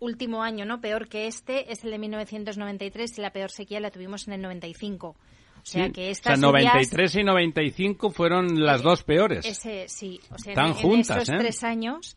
[0.00, 3.90] último año no peor que este es el de 1993 y la peor sequía la
[3.90, 5.08] tuvimos en el 95.
[5.08, 5.16] O
[5.64, 9.44] sea que estas 93 y 95 fueron las dos peores.
[9.44, 11.38] Ese, sí, o sea, Están en, juntas, esos ¿eh?
[11.38, 12.16] tres años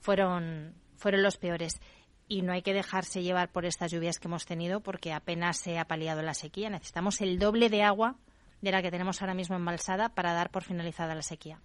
[0.00, 1.80] fueron, fueron los peores.
[2.26, 5.78] Y no hay que dejarse llevar por estas lluvias que hemos tenido porque apenas se
[5.78, 6.68] ha paliado la sequía.
[6.68, 8.16] Necesitamos el doble de agua
[8.60, 11.60] de la que tenemos ahora mismo embalsada para dar por finalizada la sequía.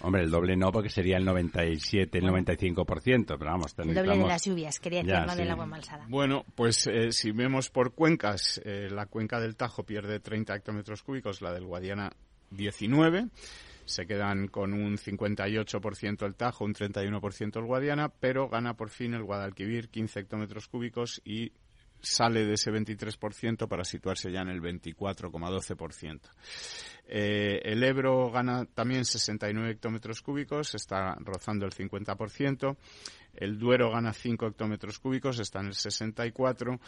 [0.00, 4.26] Hombre, el doble no, porque sería el 97, el 95%, pero vamos, El doble de
[4.26, 5.38] las lluvias, quería decir, Ya, no sí.
[5.38, 6.06] del agua embalsada.
[6.08, 11.02] Bueno, pues eh, si vemos por cuencas, eh, la cuenca del Tajo pierde 30 hectómetros
[11.02, 12.10] cúbicos, la del Guadiana
[12.50, 13.28] 19.
[13.84, 19.14] Se quedan con un 58% el Tajo, un 31% el Guadiana, pero gana por fin
[19.14, 21.52] el Guadalquivir 15 hectómetros cúbicos y
[22.04, 26.20] sale de ese 23% para situarse ya en el 24,12%.
[27.06, 32.76] Eh, el Ebro gana también 69 hectómetros cúbicos, está rozando el 50%.
[33.34, 36.78] El Duero gana 5 hectómetros cúbicos, está en el 64%.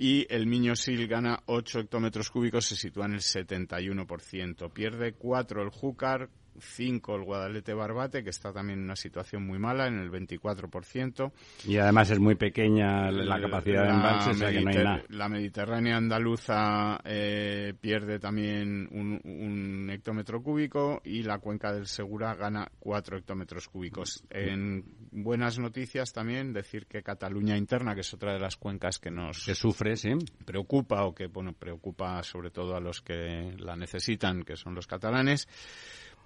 [0.00, 4.72] Y el Miño-Sil gana 8 hectómetros cúbicos, se sitúa en el 71%.
[4.72, 6.28] Pierde 4 el Júcar,
[6.60, 11.32] 5 el Guadalete Barbate, que está también en una situación muy mala, en el 24%.
[11.66, 15.02] Y además es muy pequeña la capacidad de embalse, o sea que no hay nada.
[15.08, 22.34] la Mediterránea andaluza eh, pierde también un, un hectómetro cúbico y la cuenca del Segura
[22.34, 24.24] gana 4 hectómetros cúbicos.
[24.30, 29.10] En buenas noticias también decir que Cataluña interna, que es otra de las cuencas que
[29.10, 30.10] nos Que sufre, sí.
[30.44, 34.86] preocupa o que bueno preocupa sobre todo a los que la necesitan, que son los
[34.86, 35.48] catalanes,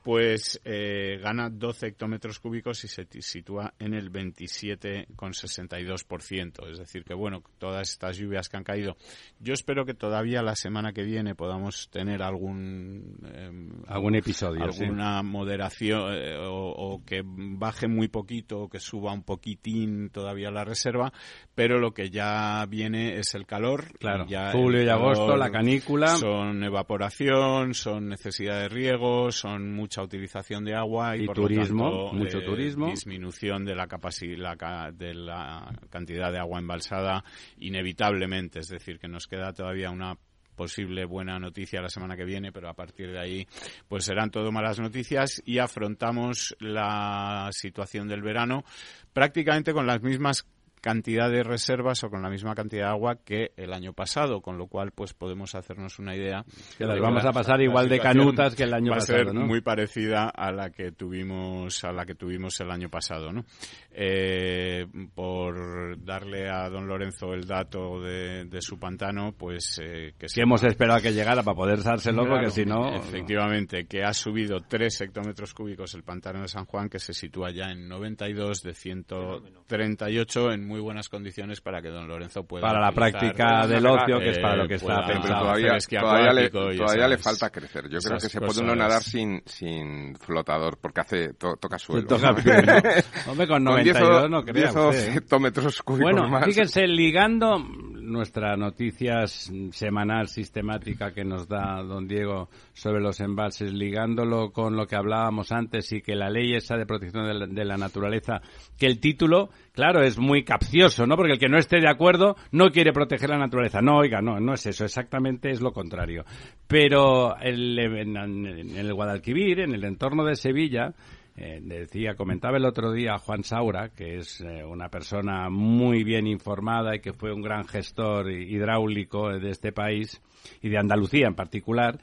[0.02, 6.70] pues eh, gana 12 hectómetros cúbicos y se sitúa en el 27,62%.
[6.70, 8.96] Es decir, que bueno, todas estas lluvias que han caído,
[9.40, 14.82] yo espero que todavía la semana que viene podamos tener algún em, Algún episodio, sí.
[14.84, 20.50] alguna moderación eh, o, o que baje muy poquito o que suba un poquitín todavía
[20.50, 21.12] la reserva,
[21.54, 23.84] pero lo que ya viene es el calor.
[23.98, 26.08] Claro, Ya julio y agosto, la canícula.
[26.08, 31.84] Son evaporación, son necesidad de riego, son mucha utilización de agua y, Y por turismo,
[31.84, 32.86] lo tanto, mucho eh, turismo.
[32.86, 34.56] disminución de la capacidad
[34.94, 37.22] de la cantidad de agua embalsada
[37.58, 40.16] inevitablemente, es decir, que nos queda todavía una
[40.56, 43.46] posible buena noticia la semana que viene, pero a partir de ahí
[43.88, 48.64] pues serán todo malas noticias y afrontamos la situación del verano
[49.12, 50.46] prácticamente con las mismas
[50.82, 54.58] cantidad de reservas o con la misma cantidad de agua que el año pasado, con
[54.58, 56.44] lo cual pues podemos hacernos una idea
[56.76, 59.34] Que las vamos a pasar igual de canutas que el año va pasado, a ser
[59.34, 59.46] ¿no?
[59.46, 63.44] muy parecida a la que tuvimos a la que tuvimos el año pasado, ¿no?
[63.92, 70.26] Eh, por darle a don Lorenzo el dato de, de su pantano, pues eh, que
[70.26, 72.96] Que hemos esperado a que llegara para poder dárselo, porque Claro, si no...
[72.96, 77.52] Efectivamente, que ha subido 3 hectómetros cúbicos el pantano de San Juan, que se sitúa
[77.52, 82.62] ya en 92 de 138 en muy buenas condiciones para que don Lorenzo pueda.
[82.66, 85.50] Para la práctica del ocio, que es para lo que eh, está pensado.
[85.50, 87.90] hacer todavía, todavía, le, todavía le falta crecer.
[87.90, 92.06] Yo creo que se puede uno nadar sin, sin flotador porque hace to- toca suelo.
[92.06, 92.30] toca.
[93.28, 95.16] Hombre, con 92 no crea 10 o usted.
[95.18, 96.46] hectómetros cúbicos Bueno, más.
[96.46, 104.50] fíjense, ligando nuestra noticias semanal sistemática que nos da don Diego sobre los embalses, ligándolo
[104.52, 107.64] con lo que hablábamos antes y que la ley esa de protección de la, de
[107.64, 108.40] la naturaleza,
[108.78, 111.16] que el título, claro, es muy capcioso, ¿no?
[111.16, 113.80] Porque el que no esté de acuerdo no quiere proteger la naturaleza.
[113.80, 116.24] No, oiga, no, no es eso, exactamente es lo contrario.
[116.66, 120.94] Pero el- en, el Guadalquivir, en el entorno de Sevilla,
[121.36, 126.26] eh, decía, comentaba el otro día Juan Saura, que es eh, una persona muy bien
[126.26, 130.20] informada y que fue un gran gestor hidráulico de este país
[130.60, 131.98] y de Andalucía en particular,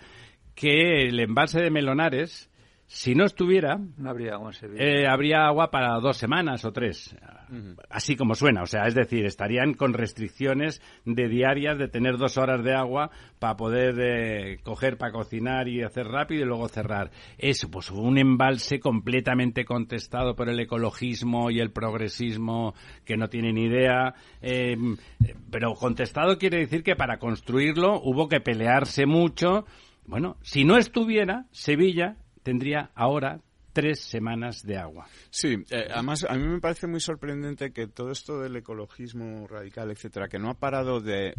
[0.56, 2.49] que el embalse de Melonares
[2.92, 7.16] Si no estuviera, no habría agua, eh, habría agua para dos semanas o tres,
[7.88, 8.64] así como suena.
[8.64, 13.12] O sea, es decir, estarían con restricciones de diarias de tener dos horas de agua
[13.38, 17.12] para poder eh, coger para cocinar y hacer rápido y luego cerrar.
[17.38, 22.74] Es pues un embalse completamente contestado por el ecologismo y el progresismo
[23.06, 24.16] que no tienen idea.
[24.42, 24.98] Em,
[25.52, 29.68] pero contestado quiere decir que para construirlo hubo que pelearse mucho.
[30.08, 32.18] Bueno, si no estuviera, Sevilla
[32.50, 33.42] tendría ahora
[33.74, 35.06] tres semanas de agua.
[35.30, 39.92] Sí, eh, además a mí me parece muy sorprendente que todo esto del ecologismo radical,
[39.92, 41.36] etcétera, que no ha parado de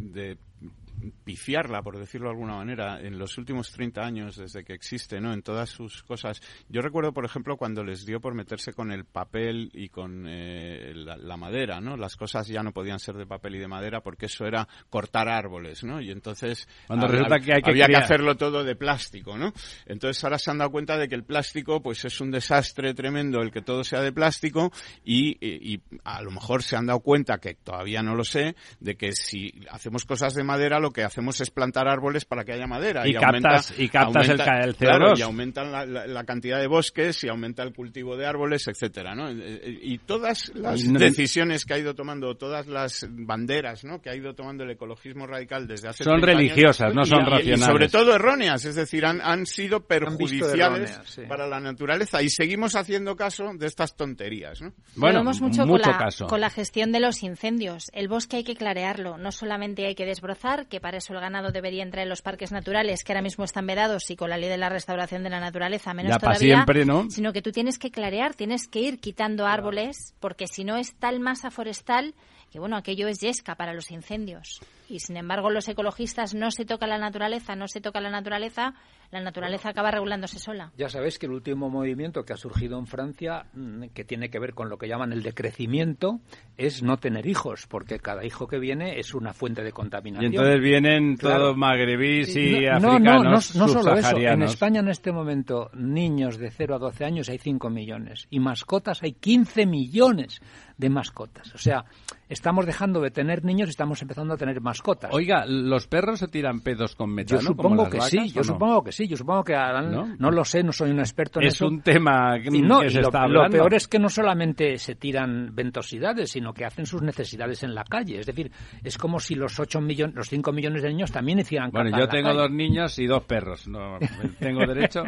[1.24, 5.32] pifiarla, por decirlo de alguna manera, en los últimos 30 años desde que existe, ¿no?
[5.32, 6.40] En todas sus cosas.
[6.68, 10.92] Yo recuerdo, por ejemplo, cuando les dio por meterse con el papel y con eh,
[10.94, 11.96] la, madera, ¿no?
[11.96, 15.28] Las cosas ya no podían ser de papel y de madera porque eso era cortar
[15.28, 16.00] árboles, ¿no?
[16.00, 19.52] Y entonces cuando resulta que hay que había que hacerlo todo de plástico, ¿no?
[19.86, 23.40] Entonces ahora se han dado cuenta de que el plástico, pues es un desastre tremendo
[23.40, 24.72] el que todo sea de plástico
[25.04, 28.96] y, y a lo mejor se han dado cuenta que todavía no lo sé de
[28.96, 32.66] que si hacemos cosas de madera lo que hacemos es plantar árboles para que haya
[32.66, 33.06] madera.
[33.06, 35.18] Y, captas, y captas el, el CO2.
[35.18, 39.30] y aumentan la, cantidad de bosques y aumenta el cultivo de árboles, etcétera, ¿no?
[39.30, 44.00] Y todas las decisiones que ha ido tomando, todas las banderas, ¿no?
[44.00, 47.60] Que ha ido tomando el ecologismo radical desde hace Son religiosas, no son racionales.
[47.60, 52.76] Y sobre todo erróneas, es decir, han, han sido perjudiciales para la naturaleza y seguimos
[52.76, 54.72] haciendo caso de estas tonterías, ¿no?
[54.96, 56.26] Bueno, mucho, con, la, caso.
[56.26, 57.90] con la gestión de los incendios.
[57.92, 61.52] El bosque hay que clarearlo, no solamente hay que desbrozar, que para eso el ganado
[61.52, 64.48] debería entrar en los parques naturales, que ahora mismo están vedados y con la ley
[64.48, 66.64] de la restauración de la naturaleza menos todavía,
[67.08, 70.94] sino que tú tienes que clarear, tienes que ir quitando árboles, porque si no es
[70.94, 72.14] tal masa forestal
[72.50, 74.60] que bueno, aquello es yesca para los incendios.
[74.88, 78.74] Y sin embargo, los ecologistas no se toca la naturaleza, no se toca la naturaleza,
[79.12, 80.72] la naturaleza acaba regulándose sola.
[80.76, 84.40] Ya sabéis que el último movimiento que ha surgido en Francia, mm, que tiene que
[84.40, 86.18] ver con lo que llaman el decrecimiento,
[86.56, 90.32] es no tener hijos, porque cada hijo que viene es una fuente de contaminación.
[90.32, 92.82] Y entonces vienen todos magrebís y africanos.
[92.82, 94.16] No, no, no, solo eso.
[94.16, 98.40] En España en este momento, niños de 0 a 12 años hay 5 millones y
[98.40, 100.40] mascotas hay 15 millones
[100.76, 101.54] de mascotas.
[101.54, 101.84] O sea,
[102.30, 105.10] estamos dejando de tener niños y estamos empezando a tener mascotas.
[105.12, 107.40] Oiga, ¿los perros se tiran pedos con metano?
[107.40, 110.30] Yo supongo que sí, yo supongo que sí, yo supongo que ¿No?
[110.30, 111.66] lo sé, no soy un experto en eso.
[111.66, 114.94] Es un tema que, no, se está lo, Lo peor es que no solamente se
[114.94, 118.20] tiran ventosidades, sino que hacen sus necesidades en la calle.
[118.20, 118.52] Es decir,
[118.82, 122.08] es como si los 8 millones, los 5 millones de niños también hicieran Bueno, yo
[122.08, 123.66] tengo dos niños y dos perros.
[123.66, 123.98] No,
[124.38, 125.02] tengo derecho.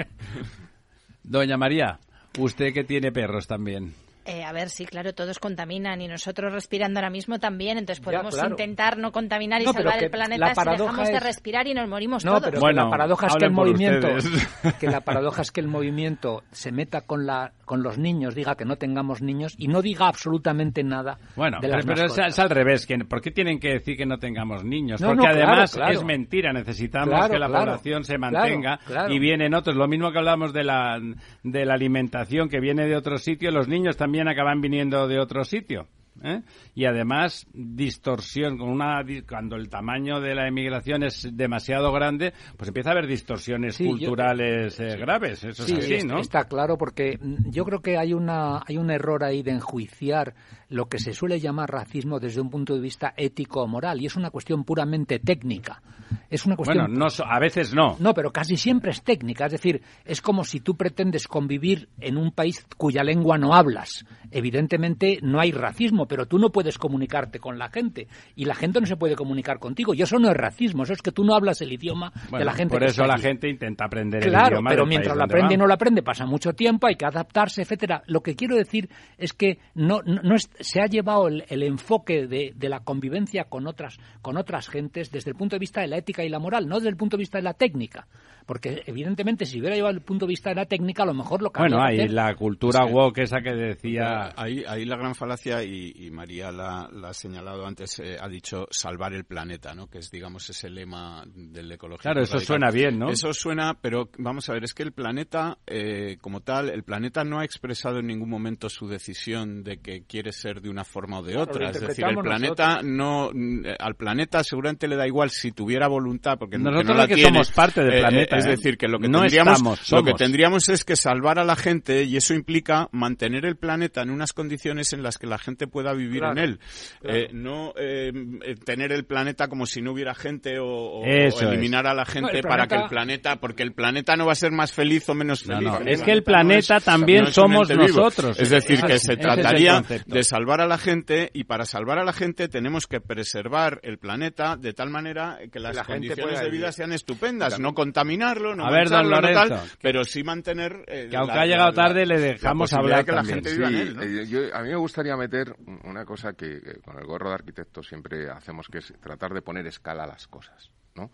[1.22, 2.00] Doña María,
[2.38, 3.94] usted que tiene perros también.
[4.24, 8.40] Eh, a ver, sí, claro, todos contaminan y nosotros respirando ahora mismo también, entonces podemos
[8.40, 12.32] intentar no contaminar y salvar el planeta si dejamos de respirar y nos morimos no,
[12.32, 12.50] todos.
[12.50, 14.08] Pero bueno, la paradoja es que el movimiento,
[14.80, 18.54] que la paradoja es que el movimiento se meta con la con los niños, diga
[18.54, 21.18] que no tengamos niños y no diga absolutamente nada.
[21.34, 24.62] Bueno, de las pero, es, al revés, ¿por qué tienen que decir que no tengamos
[24.62, 25.00] niños?
[25.02, 29.74] Porque además es mentira, necesitamos que la población se mantenga y vienen otros.
[29.74, 31.00] Lo mismo que hablamos de la
[31.42, 35.18] de la alimentación que viene de otro sitio, los niños también también acaban viniendo de
[35.18, 35.86] otro sitio.
[36.22, 36.42] ¿eh?
[36.74, 42.68] y además distorsión con una cuando el tamaño de la emigración es demasiado grande pues
[42.68, 47.64] empieza a haber distorsiones culturales eh, graves eso es así no está claro porque yo
[47.64, 50.34] creo que hay una hay un error ahí de enjuiciar
[50.72, 54.06] lo que se suele llamar racismo desde un punto de vista ético o moral y
[54.06, 55.82] es una cuestión puramente técnica.
[56.30, 57.96] Es una cuestión Bueno, no, a veces no.
[57.98, 62.16] No, pero casi siempre es técnica, es decir, es como si tú pretendes convivir en
[62.16, 64.04] un país cuya lengua no hablas.
[64.30, 68.80] Evidentemente no hay racismo, pero tú no puedes comunicarte con la gente y la gente
[68.80, 69.94] no se puede comunicar contigo.
[69.94, 72.52] Y eso no es racismo, eso es que tú no hablas el idioma de la
[72.54, 72.74] gente.
[72.74, 74.70] Por eso la gente intenta aprender el idioma.
[74.70, 78.02] pero mientras lo aprende y no lo aprende pasa mucho tiempo, hay que adaptarse, etcétera.
[78.06, 82.68] Lo que quiero decir es que no, no es, se ha llevado el, enfoque de,
[82.68, 86.24] la convivencia con otras, con otras gentes desde el punto de vista de la ética
[86.24, 88.06] y la moral, no desde el punto de vista de la técnica.
[88.46, 91.42] Porque evidentemente si hubiera llevado el punto de vista de la técnica, a lo mejor
[91.42, 94.32] lo que Bueno, hay la cultura woke esa que decía...
[94.36, 99.12] Ahí, ahí la gran falacia, y, María la, ha señalado antes, eh, ha dicho salvar
[99.12, 99.86] el planeta, ¿no?
[99.88, 102.12] Que es, digamos, ese lema del ecologismo.
[102.12, 103.10] Claro, eso suena bien, ¿no?
[103.10, 107.24] Eso suena, pero vamos a ver, es que el planeta, eh, como tal, el planeta
[107.24, 111.20] no ha expresado en ningún momento su decisión de que quiere ser de una forma
[111.20, 111.70] o de otra.
[111.70, 116.38] Es decir, el planeta no, eh, al planeta seguramente le da igual si tuviera voluntad,
[116.38, 118.50] porque nosotros no la que tiene, somos parte del planeta es ¿eh?
[118.50, 122.16] decir, que lo que, tendríamos, lo que tendríamos es que salvar a la gente y
[122.16, 126.24] eso implica mantener el planeta en unas condiciones en las que la gente pueda vivir
[126.24, 126.60] en él.
[127.02, 131.94] Eh, no eh, eh, tener el planeta como si no hubiera gente o, eliminar a
[131.94, 135.08] la gente para que el planeta, porque el planeta no va a ser más feliz
[135.08, 135.72] o menos feliz.
[135.86, 138.38] es que el planeta también somos nosotros.
[138.38, 142.14] Es decir, que se trataría de salvar a la gente y para salvar a la
[142.14, 146.92] gente tenemos que preservar el planeta de tal manera que las condiciones de vida sean
[146.94, 151.72] estupendas, no contaminarlo, no a ver, don Lorenzo, pero sí mantener que aunque ha llegado
[151.74, 155.54] tarde le dejamos hablar que la gente viva en él, a mí me gustaría meter
[155.84, 159.66] una cosa que, con el gorro de arquitecto siempre hacemos, que es tratar de poner
[159.66, 161.10] escala a las cosas, ¿no?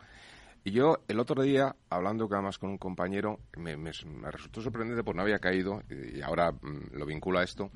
[0.62, 3.74] Y yo el otro día, hablando además con un compañero, me,
[4.30, 7.70] resultó sorprendente porque no había caído, y ahora mm, lo vinculo a esto,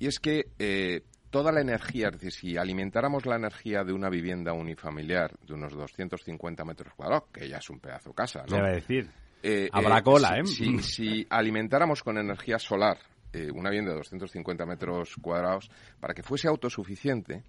[0.00, 4.08] y es que eh, toda la energía, es decir, si alimentáramos la energía de una
[4.08, 8.56] vivienda unifamiliar de unos 250 metros cuadrados, que ya es un pedazo de casa, ¿no?
[8.56, 9.10] Debe decir.
[9.42, 10.78] Eh, Habrá eh, cola, ¿eh?
[10.82, 12.98] si, alimentáramos con energía solar
[13.32, 15.70] eh, una vivienda de 250 metros cuadrados,
[16.00, 17.44] para que fuese autosuficiente,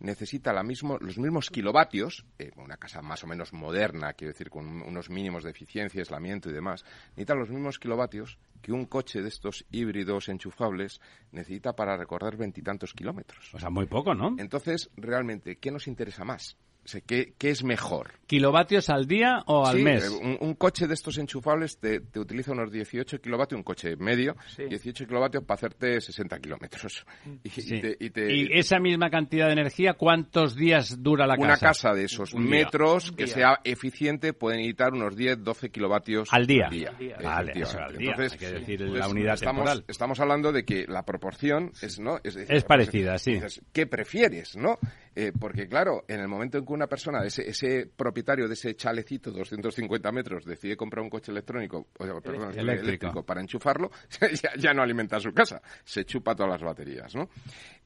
[0.00, 4.50] necesita la mismo, los mismos kilovatios, eh, una casa más o menos moderna, quiero decir,
[4.50, 9.22] con unos mínimos de eficiencia, aislamiento y demás, necesita los mismos kilovatios que un coche
[9.22, 11.00] de estos híbridos enchufables
[11.32, 13.54] necesita para recorrer veintitantos kilómetros.
[13.54, 14.34] O sea, muy poco, ¿no?
[14.38, 16.56] Entonces, realmente, ¿qué nos interesa más?
[17.06, 18.12] ¿Qué, es mejor?
[18.26, 20.08] ¿Kilovatios al día o al mes?
[20.10, 25.06] Un, un, coche de estos enchufables te, utiliza unos 18 kilovatios, un coche medio, 18
[25.06, 27.06] kilovatios para hacerte 60 kilómetros.
[27.44, 31.46] Y, esa misma cantidad de energía, cuántos días dura la casa?
[31.46, 36.46] Una casa de esos metros que sea eficiente puede necesitar unos 10, 12 kilovatios al
[36.46, 36.68] día.
[37.22, 38.10] Vale, eso al día.
[38.10, 41.98] Entonces, Hay que decir la pues, unidad estamos, estamos hablando de que la proporción es,
[42.00, 42.18] ¿no?
[42.22, 43.40] Es, parecida, sí.
[43.72, 44.78] ¿Qué prefieres, no?
[45.18, 48.76] Eh, porque, claro, en el momento en que una persona, ese, ese propietario de ese
[48.76, 53.24] chalecito de 250 metros, decide comprar un coche electrónico, o, perdón, eléctrico.
[53.24, 53.90] para enchufarlo,
[54.58, 57.30] ya, no alimenta su casa, se chupa todas las baterías, ¿no?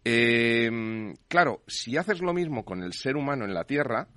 [0.05, 4.09] Eh, claro, si haces lo mismo con el ser humano en la Tierra,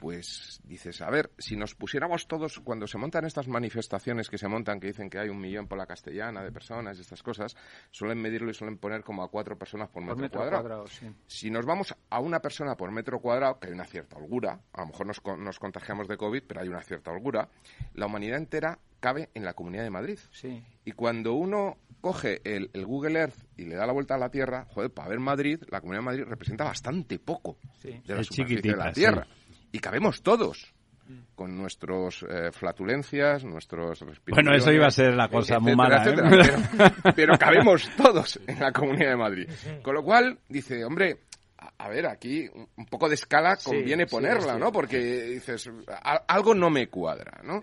[0.00, 4.48] pues dices, a ver, si nos pusiéramos todos, cuando se montan estas manifestaciones que se
[4.48, 7.54] montan, que dicen que hay un millón por la castellana de personas y estas cosas,
[7.90, 10.86] suelen medirlo y suelen poner como a cuatro personas por metro, cuadrado.
[11.26, 14.80] Si nos vamos a una persona por metro cuadrado, que hay una cierta holgura, a
[14.80, 17.48] lo mejor nos, nos contagiamos de COVID, pero hay una cierta holgura,
[17.94, 20.18] la humanidad entera cabe en la Comunidad de Madrid.
[20.84, 24.66] Y cuando uno coge el, Google Earth y le da la vuelta a la Tierra,
[24.70, 28.76] joder, para ver Madrid, la Comunidad de Madrid representa bastante poco de la superficie de
[28.76, 29.26] la Tierra
[29.72, 30.74] y cabemos todos
[31.34, 36.92] con nuestras eh, flatulencias, nuestros Bueno, eso iba a ser la cosa muy mala, ¿eh?
[37.16, 39.48] pero, cabemos todos en la Comunidad de Madrid.
[39.82, 41.20] Con lo cual, dice, hombre,
[41.78, 44.70] a, ver, aquí un poco de escala conviene ponerla, ¿no?
[44.70, 45.70] Porque dices,
[46.28, 47.60] algo no me cuadra, ¿no?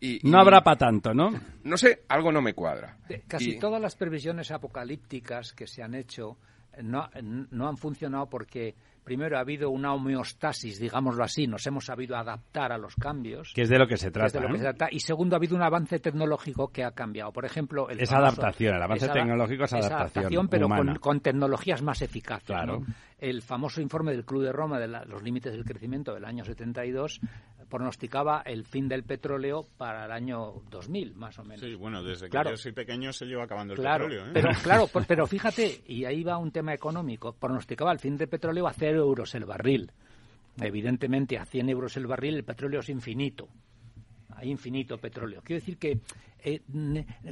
[0.00, 1.30] Y, no habrá para tanto, ¿no?
[1.62, 2.98] No sé, algo no me cuadra.
[3.26, 6.36] casi todas las previsiones apocalípticas que se han hecho
[6.82, 8.74] no, no han funcionado porque
[9.04, 13.52] primero ha habido una homeostasis, digámoslo así, nos hemos sabido adaptar a los cambios.
[13.54, 14.40] Que es de lo que se trata.
[14.90, 17.32] Y segundo, ha habido un avance tecnológico que ha cambiado.
[17.32, 20.48] Por ejemplo, el adaptación, el avance tecnológico es adaptación.
[20.48, 20.68] pero
[21.00, 22.56] con, tecnologías más eficaces.
[23.18, 27.20] El famoso informe del Club de Roma de los límites del crecimiento del año 72
[27.74, 31.60] pronosticaba el fin del petróleo para el año 2000, más o menos.
[31.60, 34.26] Sí, bueno, desde que yo soy pequeño se lleva acabando el petróleo.
[34.26, 34.30] ¿eh?
[34.32, 38.66] Pero, claro, pero fíjate, y ahí va un tema económico, pronosticaba el fin del petróleo
[38.66, 39.90] a cero euros el barril.
[40.60, 43.48] Evidentemente, a 100 euros el barril el petróleo es infinito.
[44.30, 45.42] Hay infinito petróleo.
[45.44, 46.00] Quiero decir que
[46.44, 46.60] eh,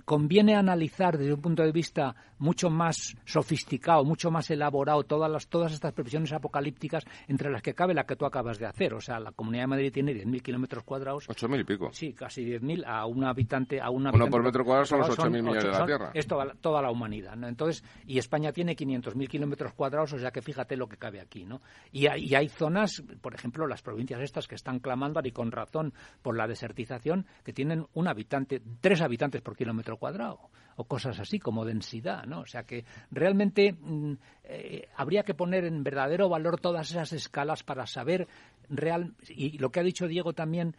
[0.04, 5.46] conviene analizar desde un punto de vista mucho más sofisticado, mucho más elaborado todas las
[5.48, 8.94] todas estas previsiones apocalípticas entre las que cabe la que tú acabas de hacer.
[8.94, 11.28] O sea, la Comunidad de Madrid tiene 10.000 kilómetros cuadrados.
[11.28, 11.90] 8.000 y pico.
[11.92, 13.80] Sí, casi 10.000 a un habitante.
[13.80, 16.10] A una Uno por metro cuadrado son los 8.000 millones de la Tierra.
[16.14, 17.36] Es toda, la humanidad.
[17.36, 17.48] ¿no?
[17.48, 21.44] Entonces, y España tiene 500.000 kilómetros cuadrados, o sea que fíjate lo que cabe aquí.
[21.44, 21.60] ¿no?
[21.92, 25.92] Y hay, hay zonas, por ejemplo, las provincias estas que están clamando, y con razón,
[26.22, 31.38] por la desertización, que tienen un habitante, tres habitantes por kilómetro cuadrado o cosas así
[31.38, 32.40] como densidad, ¿no?
[32.40, 34.12] O sea que realmente mm,
[34.44, 38.26] eh, habría que poner en verdadero valor todas esas escalas para saber
[38.68, 40.74] real y lo que ha dicho Diego también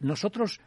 [0.00, 0.60] nosotros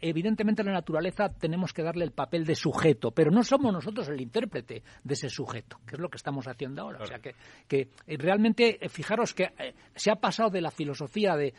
[0.00, 4.20] evidentemente la naturaleza tenemos que darle el papel de sujeto pero no somos nosotros el
[4.20, 6.98] intérprete de ese sujeto que es lo que estamos haciendo ahora.
[7.02, 7.34] O sea que,
[7.66, 11.54] que eh, realmente eh, fijaros que eh, se ha pasado de la filosofía de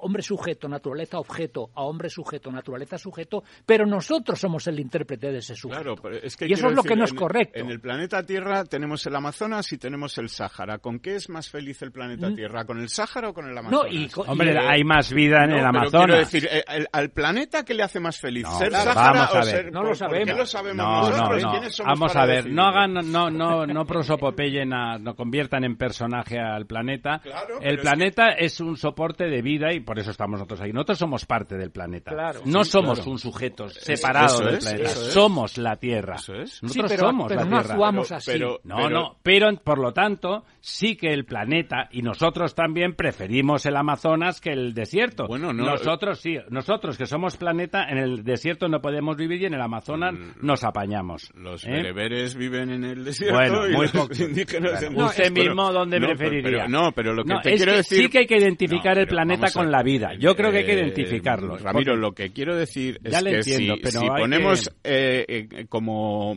[0.00, 5.38] hombre sujeto naturaleza objeto a hombre sujeto naturaleza sujeto pero nosotros somos el intérprete de
[5.38, 5.94] ese sujeto.
[6.40, 7.58] Y eso es lo que no es correcto.
[7.58, 10.78] en el planeta Tierra tenemos el Amazonas y tenemos el Sáhara.
[10.78, 12.34] ¿con qué es más feliz el planeta mm.
[12.34, 16.11] Tierra con el Sáhara o con el Amazonas Hombre, hay más vida en el Amazonas.
[16.12, 18.46] Quiero decir, eh, ¿al planeta qué le hace más feliz?
[18.58, 19.72] ¿Ser Sahara o ser...
[19.72, 20.26] No lo sabemos.
[20.26, 21.44] ¿Por qué lo sabemos nosotros?
[21.50, 25.76] ¿Quiénes somos Vamos a ver, no hagan, no, no, no prosopopellen, a, no conviertan en
[25.76, 27.20] personaje al planeta.
[27.60, 30.72] el planeta es, un soporte de vida y por eso estamos nosotros ahí.
[30.72, 32.12] Nosotros somos parte del planeta.
[32.44, 34.88] no somos un sujeto separado del planeta.
[34.88, 36.14] Somos la Tierra.
[36.14, 38.16] Nosotros somos la no Tierra.
[38.16, 38.40] así.
[38.64, 43.76] no, no, pero por lo tanto, sí que el planeta y nosotros también preferimos el
[43.76, 45.26] Amazonas que el desierto.
[45.26, 49.46] Bueno, no, nosotros sí, nosotros que somos planeta, en el desierto no podemos vivir y
[49.46, 51.30] en el Amazonas mm, nos apañamos.
[51.34, 51.70] Los ¿eh?
[51.70, 56.66] bereberes viven en el desierto bueno, y muy los indígenas en Usted mismo dónde preferiría.
[56.66, 57.98] no, pero lo que te quiero decir...
[57.98, 60.10] sí que hay que identificar el planeta con la vida.
[60.18, 61.56] Yo creo que hay que eh, identificarlo.
[61.56, 63.68] Ramiro, lo que quiero decir es que si,
[64.06, 66.36] ponemos eh, como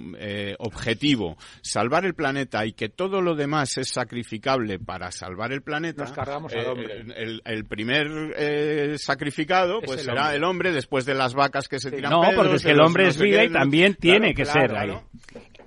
[0.59, 6.03] objetivo salvar el planeta y que todo lo demás es sacrificable para salvar el planeta,
[6.03, 7.05] Nos cargamos al hombre.
[7.16, 9.55] El, primer sacrificado
[9.86, 12.72] pues será el hombre después de las vacas que se tiran No, porque es que
[12.72, 14.91] el hombre es vida y también tiene que ser ahí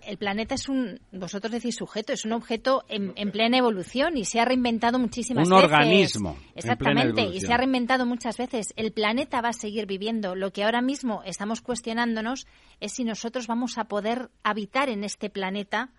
[0.08, 4.40] el planeta es un, vosotros decís sujeto, es un objeto en, plena evolución y se
[4.40, 5.52] ha reinventado muchísimas veces.
[5.52, 6.38] Un organismo.
[6.54, 8.72] Exactamente, y se ha reinventado muchas veces.
[8.76, 10.34] El planeta va a seguir viviendo.
[10.34, 12.46] Lo que ahora mismo estamos cuestionándonos
[12.80, 15.90] es si nosotros vamos a poder habitar en este planeta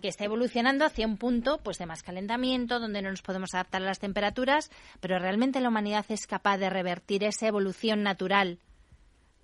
[0.00, 3.82] que está evolucionando hacia un punto pues de más calentamiento, donde no nos podemos adaptar
[3.82, 4.70] a las temperaturas,
[5.00, 8.58] pero realmente la humanidad es capaz de revertir esa evolución natural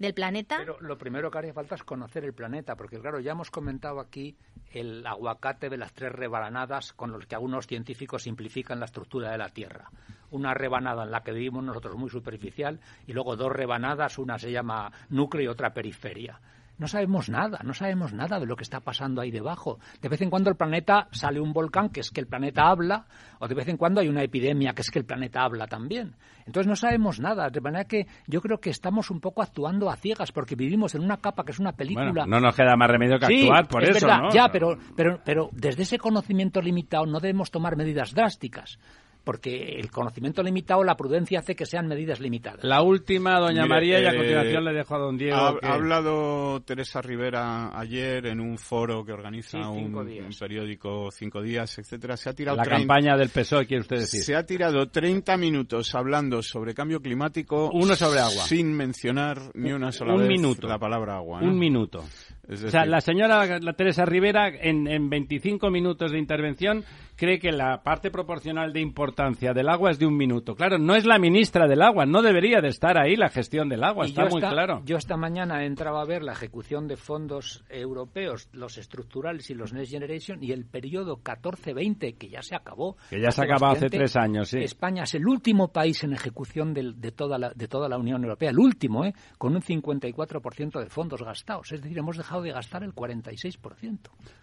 [0.02, 0.56] del planeta.
[0.58, 4.00] Pero lo primero que haría falta es conocer el planeta, porque claro, ya hemos comentado
[4.00, 4.36] aquí
[4.72, 9.38] el aguacate de las tres rebanadas con los que algunos científicos simplifican la estructura de
[9.38, 9.90] la Tierra.
[10.30, 14.50] Una rebanada en la que vivimos nosotros muy superficial y luego dos rebanadas, una se
[14.50, 16.40] llama núcleo y otra periferia.
[16.82, 19.78] No sabemos nada, no sabemos nada de lo que está pasando ahí debajo.
[20.00, 23.06] De vez en cuando el planeta sale un volcán, que es que el planeta habla,
[23.38, 26.16] o de vez en cuando hay una epidemia, que es que el planeta habla también.
[26.44, 29.94] Entonces no sabemos nada, de manera que yo creo que estamos un poco actuando a
[29.94, 32.26] ciegas, porque vivimos en una capa que es una película.
[32.26, 35.98] no nos queda más remedio que actuar por eso, Ya, pero, pero, pero desde ese
[35.98, 38.80] conocimiento limitado no debemos tomar medidas drásticas
[39.24, 42.64] porque el conocimiento limitado, la prudencia hace que sean medidas limitadas.
[42.64, 45.36] La última, doña María, y a eh, continuación le dejo a don Diego.
[45.36, 49.92] Ha, hablado Teresa Rivera ayer en un foro que organiza un,
[50.38, 52.16] periódico Cinco Días, etcétera.
[52.16, 54.22] Se ha tirado la campaña del PSOE, quiere usted decir.
[54.22, 57.70] Se ha tirado 30 minutos hablando sobre cambio climático.
[57.72, 58.44] Uno sobre agua.
[58.44, 60.66] Sin mencionar ni una sola vez minuto.
[60.66, 61.40] la palabra agua.
[61.40, 62.04] Un minuto
[62.48, 66.84] o sea, la señora la Teresa Rivera, en, en 25 minutos de intervención,
[67.16, 70.56] cree que la parte proporcional de importancia del agua es de un minuto.
[70.56, 73.84] Claro, no es la ministra del agua, no debería de estar ahí la gestión del
[73.84, 74.82] agua, está muy claro.
[74.84, 79.72] Yo esta mañana entraba a ver la ejecución de fondos europeos, los estructurales y los
[79.72, 82.96] Next Generation, y el periodo 14-20, que ya se acabó.
[83.08, 84.58] Que ya se acabó hace tres años, sí.
[84.58, 88.22] España es el último país en ejecución de, de, toda, la, de toda la Unión
[88.24, 89.14] Europea, el último, ¿eh?
[89.38, 91.70] con un 54% de fondos gastados.
[91.70, 93.98] Es decir, hemos dejado de gastar el 46%.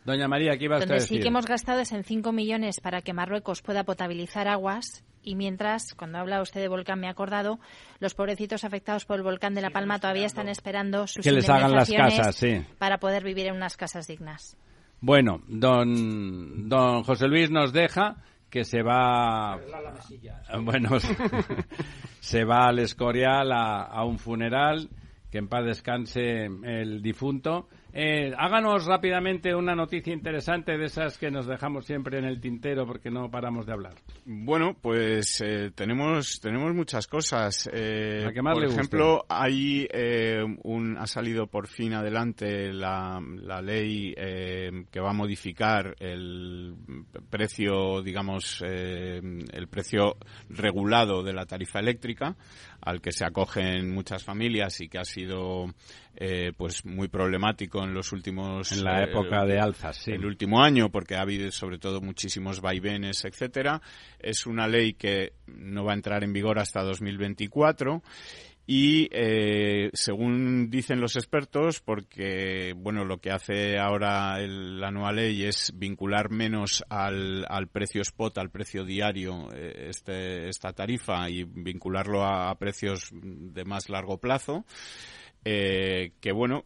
[0.06, 3.02] Doña María, ¿qué iba a Donde sí que hemos gastado es en 5 millones para
[3.02, 7.60] que Marruecos pueda potabilizar aguas y mientras, cuando habla usted de volcán, me ha acordado,
[8.00, 11.50] los pobrecitos afectados por el volcán de La Palma todavía están esperando sus que les
[11.50, 12.62] hagan las casas, sí.
[12.78, 14.58] para poder vivir en unas casas dignas.
[15.02, 18.18] Bueno, don, don José Luis nos deja
[18.50, 19.60] que se va
[20.62, 20.98] bueno
[22.20, 24.90] se va al Escorial a un funeral
[25.30, 31.32] que en paz descanse el difunto eh, háganos rápidamente una noticia interesante de esas que
[31.32, 33.94] nos dejamos siempre en el tintero porque no paramos de hablar.
[34.26, 37.70] Bueno, pues eh, tenemos tenemos muchas cosas.
[37.74, 45.00] Eh, por ejemplo, hay eh, un ha salido por fin adelante la, la ley que
[45.00, 46.76] va a modificar el
[47.30, 50.18] precio, digamos, el precio
[50.50, 52.36] regulado de la tarifa eléctrica
[52.82, 55.66] al que se acogen muchas familias y que ha sido
[56.22, 60.12] eh, pues muy problemático en los últimos en la época de alzas sí.
[60.12, 63.82] el último año porque ha habido sobre todo muchísimos vaivenes etcétera
[64.20, 68.04] es una ley que no va a entrar en vigor hasta 2024
[68.72, 75.44] y eh, según dicen los expertos, porque bueno, lo que hace ahora la nueva ley
[75.44, 81.46] es vincular menos al, al precio spot, al precio diario, eh, este, esta tarifa y
[81.46, 84.66] vincularlo a, precios de más largo plazo,
[85.46, 86.64] eh, que bueno,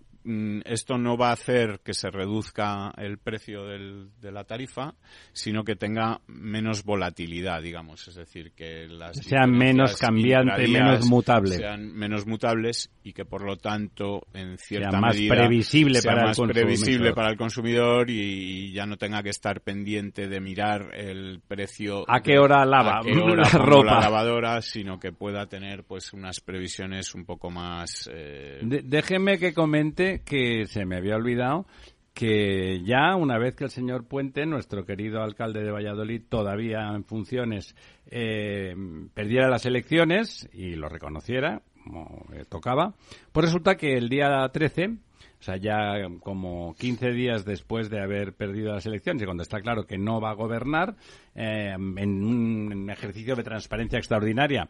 [0.66, 4.94] esto no va a hacer que se reduzca el precio de la tarifa,
[5.32, 8.08] sino que tenga menos volatilidad, digamos.
[8.08, 11.58] Es decir, que las sean menos cambiantes, menos mutables.
[11.58, 16.14] Sean menos mutables y que, por lo tanto, en cierta sea más medida, previsible sea
[16.14, 20.40] para más el previsible para el consumidor y, ya no tenga que estar pendiente de
[20.40, 22.06] mirar el precio.
[22.08, 23.96] ¿A qué hora lava a qué hora la ropa?
[23.96, 28.10] la lavadora, sino que pueda tener pues unas previsiones un poco más.
[28.12, 31.66] eh, De- déjeme que comente que se me había olvidado
[32.14, 37.04] que ya una vez que el señor Puente, nuestro querido alcalde de Valladolid, todavía en
[37.06, 38.76] funciones, eh,
[39.14, 42.94] perdiera las elecciones y lo reconociera, como tocaba,
[43.32, 48.34] pues resulta que el día 13, o sea, ya como 15 días después de haber
[48.34, 50.96] perdido las elecciones y cuando está claro que no va a gobernar,
[51.36, 54.70] eh, en un ejercicio de transparencia extraordinaria,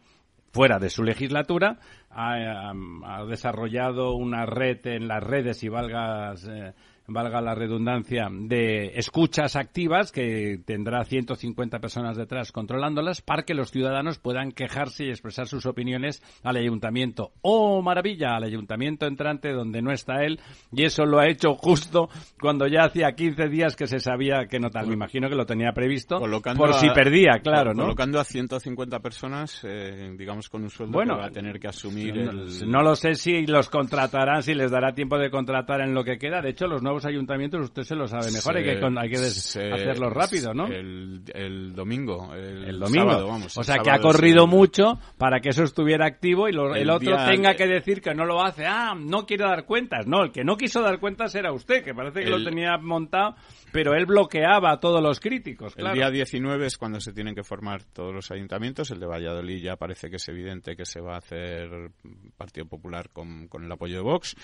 [0.54, 1.78] fuera de su legislatura,
[2.10, 6.72] ha, ha desarrollado una red en las redes y valga, eh,
[7.06, 13.70] valga la redundancia, de escuchas activas que tendrá 150 personas detrás controlándolas para que los
[13.70, 17.32] ciudadanos puedan quejarse y expresar sus opiniones al ayuntamiento.
[17.42, 18.36] ¡Oh, maravilla!
[18.36, 20.40] Al ayuntamiento entrante donde no está él
[20.72, 22.08] y eso lo ha hecho justo
[22.40, 24.86] cuando ya hacía 15 días que se sabía que no tal.
[24.86, 27.82] Me imagino que lo tenía previsto colocando por si a- perdía, claro, ¿no?
[27.82, 31.68] Colocando a 150 personas, eh, digamos, con un sueldo Bueno, que va a tener que
[31.68, 32.70] asumir No, el...
[32.70, 36.18] no lo sé si los contratarán, si les dará tiempo de contratar en lo que
[36.18, 36.40] queda.
[36.40, 38.56] De hecho, los nuevos ayuntamientos usted se lo sabe mejor.
[38.56, 40.66] hay que, con- hay que se- hacerlo rápido, ¿no?
[40.66, 42.34] El, el domingo.
[42.34, 43.10] El, El domingo.
[43.10, 46.74] sábado, vamos, o sea, que ha corrido mucho para que eso estuviera activo y lo-
[46.74, 48.66] el, El otro día- tenga que decir que no lo hace.
[48.66, 50.06] Ah, no quiere dar cuentas.
[50.06, 53.34] No, el que no quiso dar cuentas era usted, que parece que lo tenía montado,
[53.72, 55.74] pero él bloqueaba a todos los críticos.
[55.74, 55.94] Claro.
[55.94, 58.90] El día 19 es cuando se tienen que formar todos los ayuntamientos.
[58.90, 61.90] El de Valladolid ya parece que es evidente que se va a hacer
[62.36, 64.34] Partido Popular con, con el apoyo de Vox.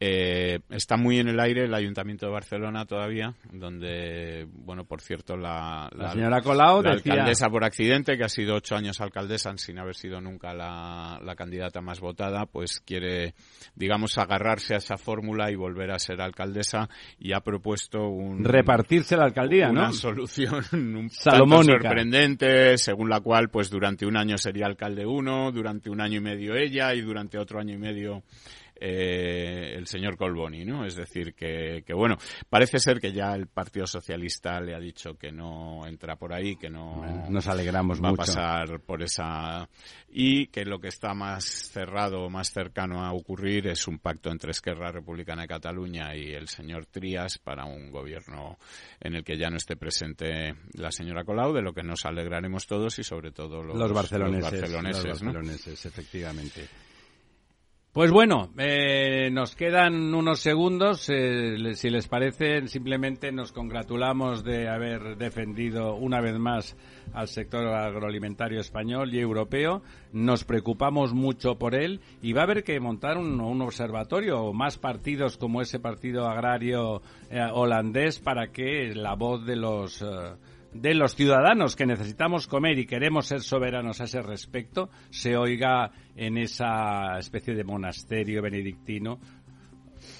[0.00, 5.36] Eh, está muy en el aire el Ayuntamiento de Barcelona todavía, donde, bueno, por cierto,
[5.36, 9.56] la, La señora Colau la decía- alcaldesa por accidente, que ha sido ocho años alcaldesa
[9.56, 13.34] sin haber sido nunca la, la candidata más votada, pues quiere,
[13.74, 19.16] digamos, agarrarse a esa fórmula y volver a ser alcaldesa y ha propuesto un Repartirse
[19.16, 19.92] la alcaldía, una ¿no?
[19.92, 21.80] solución un tanto Salomónica.
[21.82, 26.22] sorprendente, según la cual, pues durante un año sería alcalde uno, durante un año y
[26.22, 28.22] medio ella y durante otro año y medio
[28.84, 30.84] eh, el señor Colboni, ¿no?
[30.84, 32.16] Es decir, que, que bueno,
[32.50, 36.56] parece ser que ya el Partido Socialista le ha dicho que no entra por ahí,
[36.56, 38.22] que no Bueno, nos alegramos va mucho.
[38.22, 39.68] a pasar por esa
[40.08, 44.50] y que lo que está más cerrado, más cercano a ocurrir es un pacto entre
[44.50, 48.58] Esquerra Republicana de Cataluña y el señor Trías para un gobierno
[49.00, 52.66] en el que ya no esté presente la señora Colau, de lo que nos alegraremos
[52.66, 55.32] todos y sobre todo los, los barceloneses, los barceloneses, los ¿no?
[55.32, 56.68] barceloneses, efectivamente.
[57.92, 61.10] Pues bueno, eh, nos quedan unos segundos.
[61.10, 66.74] eh, si les parece, simplemente nos congratulamos de haber defendido una vez más
[67.12, 69.82] al sector agroalimentario español y europeo.
[70.10, 74.54] Nos preocupamos mucho por él y va a haber que montar un, un observatorio o
[74.54, 80.06] más partidos como ese partido agrario eh, holandés para que la voz de los eh,
[80.72, 85.90] de los ciudadanos que necesitamos comer y queremos ser soberanos a ese respecto se oiga
[86.16, 89.18] en esa especie de monasterio benedictino,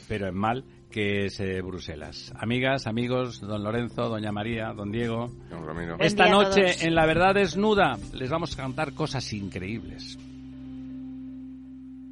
[0.09, 2.33] pero en mal, que es eh, Bruselas.
[2.37, 5.97] Amigas, amigos, don Lorenzo, doña María, don Diego, Don Ramiro.
[5.99, 10.19] Esta noche en La Verdad Desnuda les vamos a cantar cosas increíbles.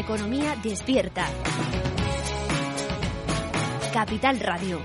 [0.00, 1.28] Economía despierta.
[3.92, 4.80] Capital Radio.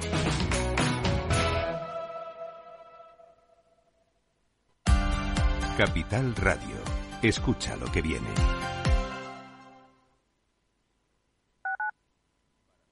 [5.78, 6.76] Capital Radio.
[7.22, 8.28] Escucha lo que viene.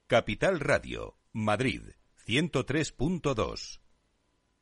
[0.08, 1.82] Capital Radio, Madrid,
[2.26, 3.83] 103.2.